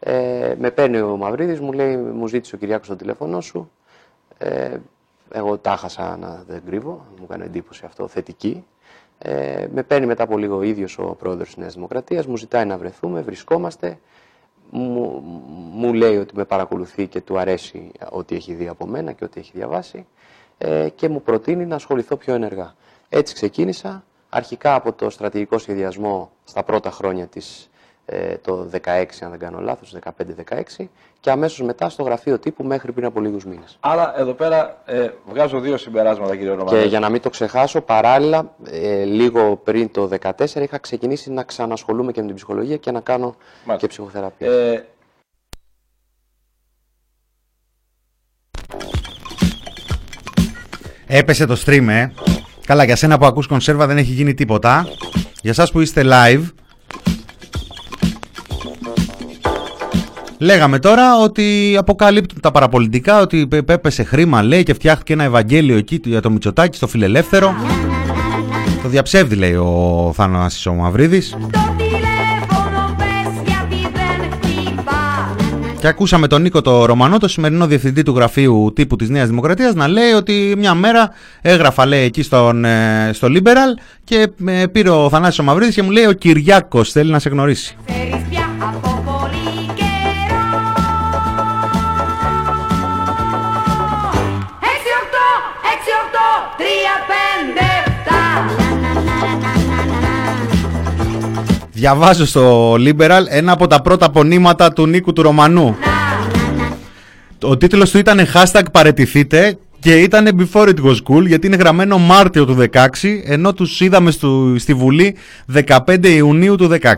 [0.00, 3.70] Ε, με παίρνει ο Μαυρίδης, μου λέει, μου ζήτησε ο Κυριάκος το τηλέφωνο σου.
[4.38, 4.76] Ε,
[5.32, 8.64] εγώ τα χάσα να δεν κρύβω, μου έκανε εντύπωση αυτό, θετική.
[9.18, 12.64] Ε, με παίρνει μετά από λίγο ο ίδιος ο πρόεδρος της Νέας Δημοκρατίας, μου ζητάει
[12.64, 13.98] να βρεθούμε, βρισκόμαστε
[14.70, 15.22] μου,
[15.72, 19.40] μου λέει ότι με παρακολουθεί και του αρέσει ό,τι έχει δει από μένα και ό,τι
[19.40, 20.06] έχει διαβάσει
[20.58, 22.74] ε, και μου προτείνει να ασχοληθώ πιο ενεργά.
[23.08, 27.70] Έτσι ξεκίνησα, αρχικά από το στρατηγικό σχεδιασμό στα πρώτα χρόνια της
[28.06, 29.96] ε, το 16, αν δεν κάνω λάθος,
[30.78, 30.84] 15-16
[31.20, 33.76] και αμέσως μετά στο γραφείο τύπου μέχρι πριν από λίγους μήνες.
[33.80, 36.70] Άρα εδώ πέρα ε, βγάζω δύο συμπεράσματα κύριε Ρωμανό.
[36.70, 41.42] Και για να μην το ξεχάσω, παράλληλα, ε, λίγο πριν το 2014 είχα ξεκινήσει να
[41.42, 43.36] ξανασχολούμαι και με την ψυχολογία και να κάνω
[43.76, 44.52] και ψυχοθεραπεία.
[44.52, 44.84] Ε,
[51.06, 52.29] Έπεσε το stream, ε.
[52.70, 54.86] Καλά, για σένα που ακούς κονσέρβα δεν έχει γίνει τίποτα.
[55.42, 56.42] Για σας που είστε live,
[60.38, 66.00] Λέγαμε τώρα ότι αποκαλύπτουν τα παραπολιτικά, ότι έπεσε χρήμα λέει και φτιάχτηκε ένα Ευαγγέλιο εκεί
[66.04, 67.54] για το Μητσοτάκι στο φιλελεύθερο.
[68.82, 71.36] Το διαψεύδει λέει ο Θάνασης ο Μαυρίδης.
[75.80, 79.74] Και ακούσαμε τον Νίκο το Ρωμανό, το σημερινό διευθυντή του γραφείου τύπου της Νέας Δημοκρατίας,
[79.74, 81.10] να λέει ότι μια μέρα
[81.40, 85.82] έγραφα λέει εκεί στον, ε, στο Liberal και ε, πήρε ο Θανάσης ο Μαυρίδης και
[85.82, 87.76] μου λέει ο Κυριάκος θέλει να σε γνωρίσει.
[101.80, 105.76] Διαβάζω στο Liberal ένα από τα πρώτα πονήματα του Νίκου του Ρωμανού.
[107.42, 111.98] Ο τίτλος του ήταν hashtag παρετηθείτε και ήταν before it was cool γιατί είναι γραμμένο
[111.98, 112.86] Μάρτιο του 16
[113.24, 115.16] ενώ τους είδαμε στο, στη Βουλή
[115.68, 116.92] 15 Ιουνίου του 16.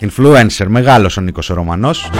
[0.00, 2.10] Influencer, μεγάλος ο Νίκος ο Ρωμανός.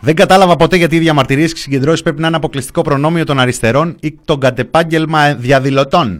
[0.00, 3.96] Δεν κατάλαβα ποτέ γιατί οι διαμαρτυρίες και συγκεντρώσεις πρέπει να είναι αποκλειστικό προνόμιο των αριστερών
[4.00, 6.18] ή τον κατεπάγγελμα διαδηλωτών.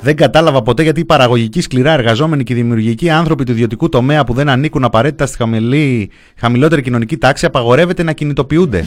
[0.00, 4.24] Δεν κατάλαβα ποτέ γιατί οι παραγωγικοί σκληρά εργαζόμενοι και οι δημιουργικοί άνθρωποι του ιδιωτικού τομέα
[4.24, 8.84] που δεν ανήκουν απαραίτητα στη χαμηλή, χαμηλότερη κοινωνική τάξη απαγορεύεται να κινητοποιούνται.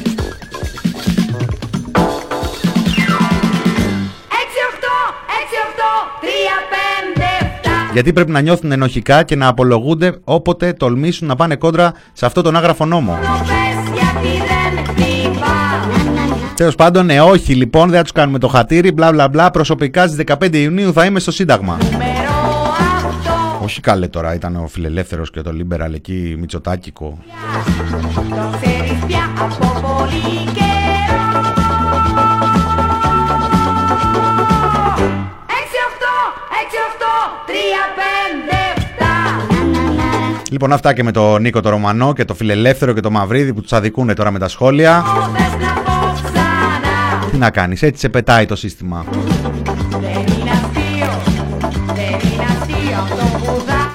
[7.93, 12.41] Γιατί πρέπει να νιώθουν ενοχικά και να απολογούνται όποτε τολμήσουν να πάνε κόντρα σε αυτό
[12.41, 13.17] τον άγραφο νόμο.
[16.55, 19.51] Τέλος πάντων, ε, όχι λοιπόν, δεν θα τους κάνουμε το χατήρι, μπλα μπλα μπλα.
[19.51, 21.77] Προσωπικά στις 15 Ιουνίου θα είμαι στο Σύνταγμα.
[23.63, 27.17] Όχι καλέ τώρα, ήταν ο φιλελεύθερος και το Liberal εκεί, Μητσοτάκικο.
[40.53, 43.61] Λοιπόν, αυτά και με τον Νίκο το Ρωμανό και το Φιλελεύθερο και το Μαυρίδη που
[43.61, 45.03] τους αδικούν τώρα με τα σχόλια.
[47.31, 49.05] Τι να κάνεις, έτσι σε πετάει το σύστημα.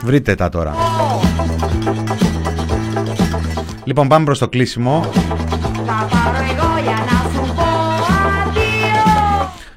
[0.02, 0.74] Βρείτε τα τώρα.
[3.84, 5.11] Λοιπόν, πάμε προς το κλείσιμο.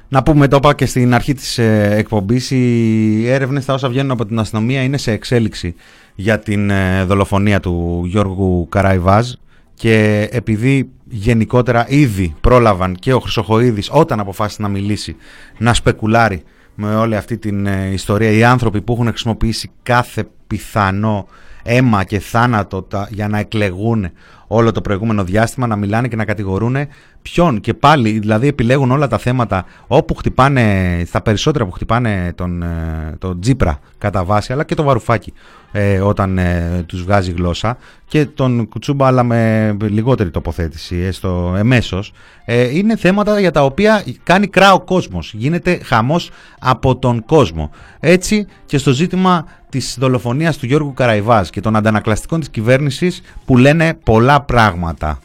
[0.08, 4.10] Να πούμε, το είπα και στην αρχή της ε, εκπομπής, οι έρευνες τα όσα βγαίνουν
[4.10, 5.74] από την αστυνομία είναι σε εξέλιξη
[6.22, 9.30] για την ε, δολοφονία του Γιώργου Καραϊβάζ
[9.74, 15.16] και επειδή γενικότερα ήδη πρόλαβαν και ο Χρυσοχοίδης όταν αποφάσισε να μιλήσει
[15.58, 16.42] να σπεκουλάρει
[16.74, 21.26] με όλη αυτή την ε, ιστορία οι άνθρωποι που έχουν χρησιμοποιήσει κάθε πιθανό
[21.62, 24.10] αίμα και θάνατο για να εκλεγούν
[24.46, 26.76] όλο το προηγούμενο διάστημα να μιλάνε και να κατηγορούν
[27.22, 27.60] ποιον.
[27.60, 33.16] Και πάλι δηλαδή επιλέγουν όλα τα θέματα όπου χτυπάνε στα περισσότερα που χτυπάνε τον, ε,
[33.18, 35.32] τον Τζίπρα κατά βάση αλλά και το Βαρουφάκι
[35.72, 37.76] ε, όταν ε, τους βγάζει γλώσσα.
[38.06, 42.12] Και τον Κουτσούμπα αλλά με λιγότερη τοποθέτηση έστω εμέσως.
[42.44, 45.34] Ε, είναι θέματα για τα οποία κάνει κρά ο κόσμος.
[45.34, 47.70] Γίνεται χαμός από τον κόσμο.
[48.00, 53.56] Έτσι και στο ζήτημα της δολοφονίας του Γιώργου Καραϊβάς και των αντανακλαστικών της κυβέρνησης που
[53.56, 55.18] λένε πολλά πράγματα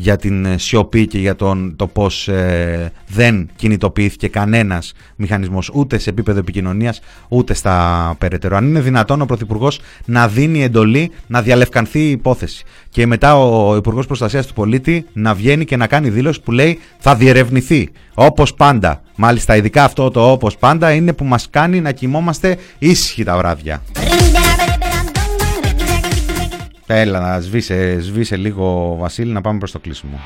[0.00, 5.98] για την ε, σιωπή και για τον, το πώς ε, δεν κινητοποιήθηκε κανένας μηχανισμός ούτε
[5.98, 8.56] σε επίπεδο επικοινωνίας ούτε στα περαιτέρω.
[8.56, 13.76] Αν είναι δυνατόν ο Πρωθυπουργός να δίνει εντολή να διαλευκανθεί η υπόθεση και μετά ο
[13.76, 18.54] Υπουργός Προστασίας του Πολίτη να βγαίνει και να κάνει δήλωση που λέει θα διερευνηθεί όπως
[18.54, 19.02] πάντα.
[19.16, 23.82] Μάλιστα ειδικά αυτό το όπως πάντα είναι που μας κάνει να κοιμόμαστε ήσυχοι τα βράδια.
[26.90, 30.20] Έλα να σβήσε, σβήσε λίγο Βασίλη να πάμε προς το κλείσιμο.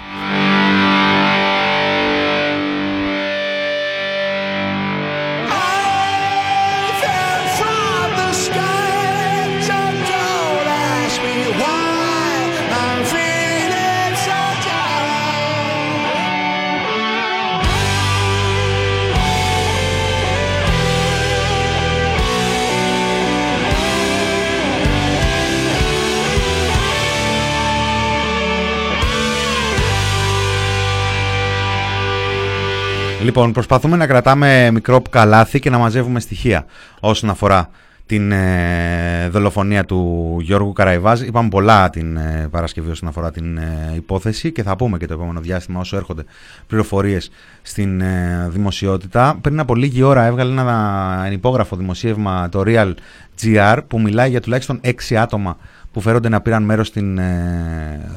[33.23, 36.65] Λοιπόν, προσπαθούμε να κρατάμε μικρό καλάθι και να μαζεύουμε στοιχεία
[37.01, 37.71] όσον αφορά
[38.07, 41.21] την ε, δολοφονία του Γιώργου Καραϊβάζ.
[41.21, 45.15] Είπαμε πολλά την ε, Παρασκευή όσον αφορά την ε, υπόθεση και θα πούμε και το
[45.15, 46.25] επόμενο διάστημα όσο έρχονται
[46.67, 47.31] πληροφορίες
[47.63, 49.39] στην ε, δημοσιότητα.
[49.41, 52.95] Πριν από λίγη ώρα έβγαλε ένα υπόγραφο δημοσίευμα το Real
[53.43, 55.57] GR που μιλάει για τουλάχιστον 6 άτομα
[55.93, 57.21] που φέρονται να πήραν μέρος στην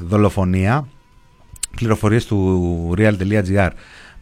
[0.07, 0.87] δολοφονία.
[1.75, 3.69] Πληροφορίες του real.gr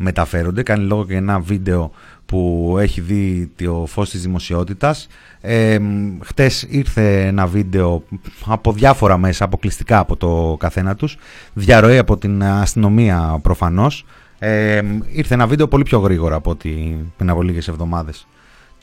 [0.04, 0.64] μεταφέρονται.
[0.64, 1.92] Κάνει λόγο και ένα βίντεο
[2.26, 5.08] που έχει δει το φως της δημοσιότητας.
[5.42, 5.78] Ε,
[6.22, 8.04] χτες ήρθε ένα βίντεο
[8.46, 11.18] από διάφορα μέσα, αποκλειστικά από το καθένα τους,
[11.54, 14.06] διαρροή από την αστυνομία προφανώς.
[14.40, 14.82] Ε,
[15.12, 18.28] ήρθε ένα βίντεο πολύ πιο γρήγορα από ότι πριν από λίγες εβδομάδες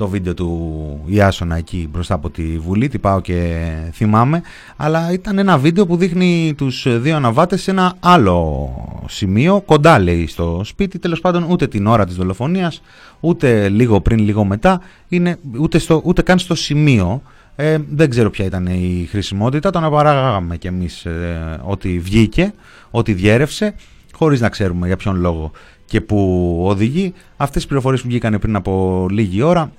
[0.00, 3.56] το βίντεο του Ιάσονα εκεί μπροστά από τη Βουλή, τι πάω και
[3.92, 4.42] θυμάμαι,
[4.76, 8.70] αλλά ήταν ένα βίντεο που δείχνει τους δύο αναβάτες σε ένα άλλο
[9.08, 12.82] σημείο, κοντά λέει στο σπίτι, τέλος πάντων ούτε την ώρα της δολοφονίας,
[13.20, 17.22] ούτε λίγο πριν, λίγο μετά, είναι ούτε, στο, ούτε καν στο σημείο,
[17.56, 22.52] ε, δεν ξέρω ποια ήταν η χρησιμότητα, τον απαράγαμε κι εμείς ε, ότι βγήκε,
[22.90, 23.74] ότι διέρευσε,
[24.12, 25.50] χωρίς να ξέρουμε για ποιον λόγο
[25.84, 27.12] και που οδηγεί.
[27.36, 29.72] Αυτές οι πληροφορίες που βγήκαν πριν από λίγη ώρα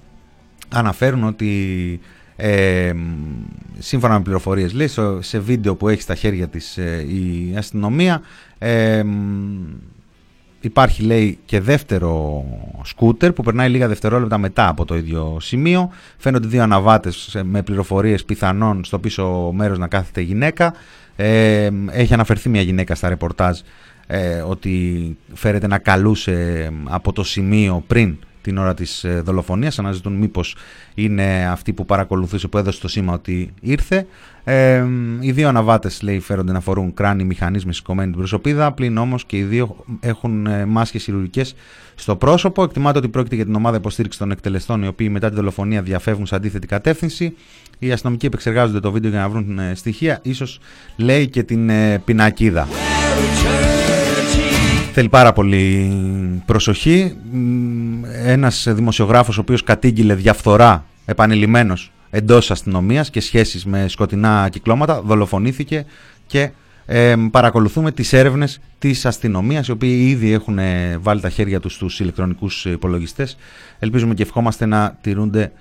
[0.71, 1.99] αναφέρουν ότι
[2.43, 2.91] ε,
[3.79, 8.21] σύμφωνα με πληροφορίες λέει σε βίντεο που έχει στα χέρια της ε, η αστυνομία
[8.57, 9.03] ε,
[10.61, 12.43] υπάρχει λέει και δεύτερο
[12.83, 15.89] σκούτερ που περνάει λίγα δευτερόλεπτα μετά από το ίδιο σημείο.
[16.17, 20.73] Φαίνονται δύο αναβάτες με πληροφορίες πιθανόν στο πίσω μέρος να κάθεται γυναίκα.
[21.15, 23.59] Ε, έχει αναφερθεί μια γυναίκα στα ρεπορτάζ
[24.47, 29.79] ότι φέρεται να καλούσε από το σημείο πριν την ώρα της ε, δολοφονίας.
[29.79, 30.55] Αναζητούν μήπως
[30.93, 34.05] είναι αυτή που παρακολουθούσε που έδωσε το σήμα ότι ήρθε.
[34.43, 34.85] Ε,
[35.19, 39.37] οι δύο αναβάτες λέει φέρονται να φορούν κράνη μηχανής σηκωμένη την προσωπίδα, πλην όμως και
[39.37, 41.55] οι δύο έχουν ε, μάσκες χειρουργικές
[41.95, 42.63] στο πρόσωπο.
[42.63, 46.25] Εκτιμάται ότι πρόκειται για την ομάδα υποστήριξης των εκτελεστών, οι οποίοι μετά τη δολοφονία διαφεύγουν
[46.25, 47.35] σε αντίθετη κατεύθυνση.
[47.79, 50.59] Οι αστυνομικοί επεξεργάζονται το βίντεο για να βρουν ε, στοιχεία, ίσως
[50.95, 52.67] λέει και την ε, πινακίδα.
[54.93, 55.91] Θέλει πάρα πολύ
[56.45, 57.17] προσοχή.
[58.25, 65.85] Ένας δημοσιογράφος ο οποίος κατήγγειλε διαφθορά επανειλημμένος εντός αστυνομίας και σχέσεις με σκοτεινά κυκλώματα δολοφονήθηκε
[66.27, 66.49] και
[66.85, 71.73] ε, παρακολουθούμε τις έρευνες της αστυνομίας οι οποίοι ήδη έχουν ε, βάλει τα χέρια τους
[71.73, 73.37] στους ηλεκτρονικούς υπολογιστές.
[73.79, 75.51] Ελπίζουμε και ευχόμαστε να τηρούνται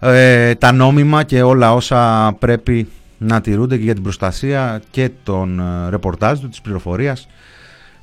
[0.00, 2.88] ε, τα νόμιμα και όλα όσα πρέπει
[3.18, 7.28] να τηρούνται και για την προστασία και των ε, ρεπορτάζ του, της πληροφορίας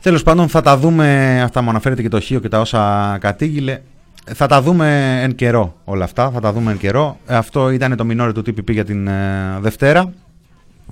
[0.01, 1.39] Τέλος πάντων, θα τα δούμε.
[1.41, 3.81] Αυτά μου αναφέρεται και το Χίο και τα όσα κατήγγειλε.
[4.33, 6.31] Θα τα δούμε εν καιρό όλα αυτά.
[6.31, 7.17] Θα τα δούμε εν καιρό.
[7.25, 10.13] Αυτό ήταν το μινόρε του TPP για την ε, Δευτέρα.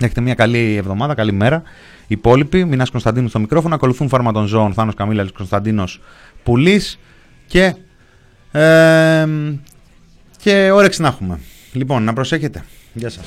[0.00, 1.62] Έχετε μια καλή εβδομάδα, καλή μέρα.
[2.06, 3.74] Υπόλοιποι, Μινάς Κωνσταντίνου στο μικρόφωνο.
[3.74, 4.72] Ακολουθούν φάρμα των ζώων.
[4.72, 6.00] Θάνος Καμίλα, Κωνσταντίνος
[6.42, 6.98] Πουλής.
[7.46, 7.74] Και.
[8.52, 9.26] Ε,
[10.36, 11.38] και όρεξη να έχουμε.
[11.72, 12.64] Λοιπόν, να προσέχετε.
[12.92, 13.24] Γεια σας.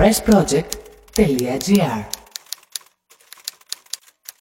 [0.00, 2.19] pressproject.gr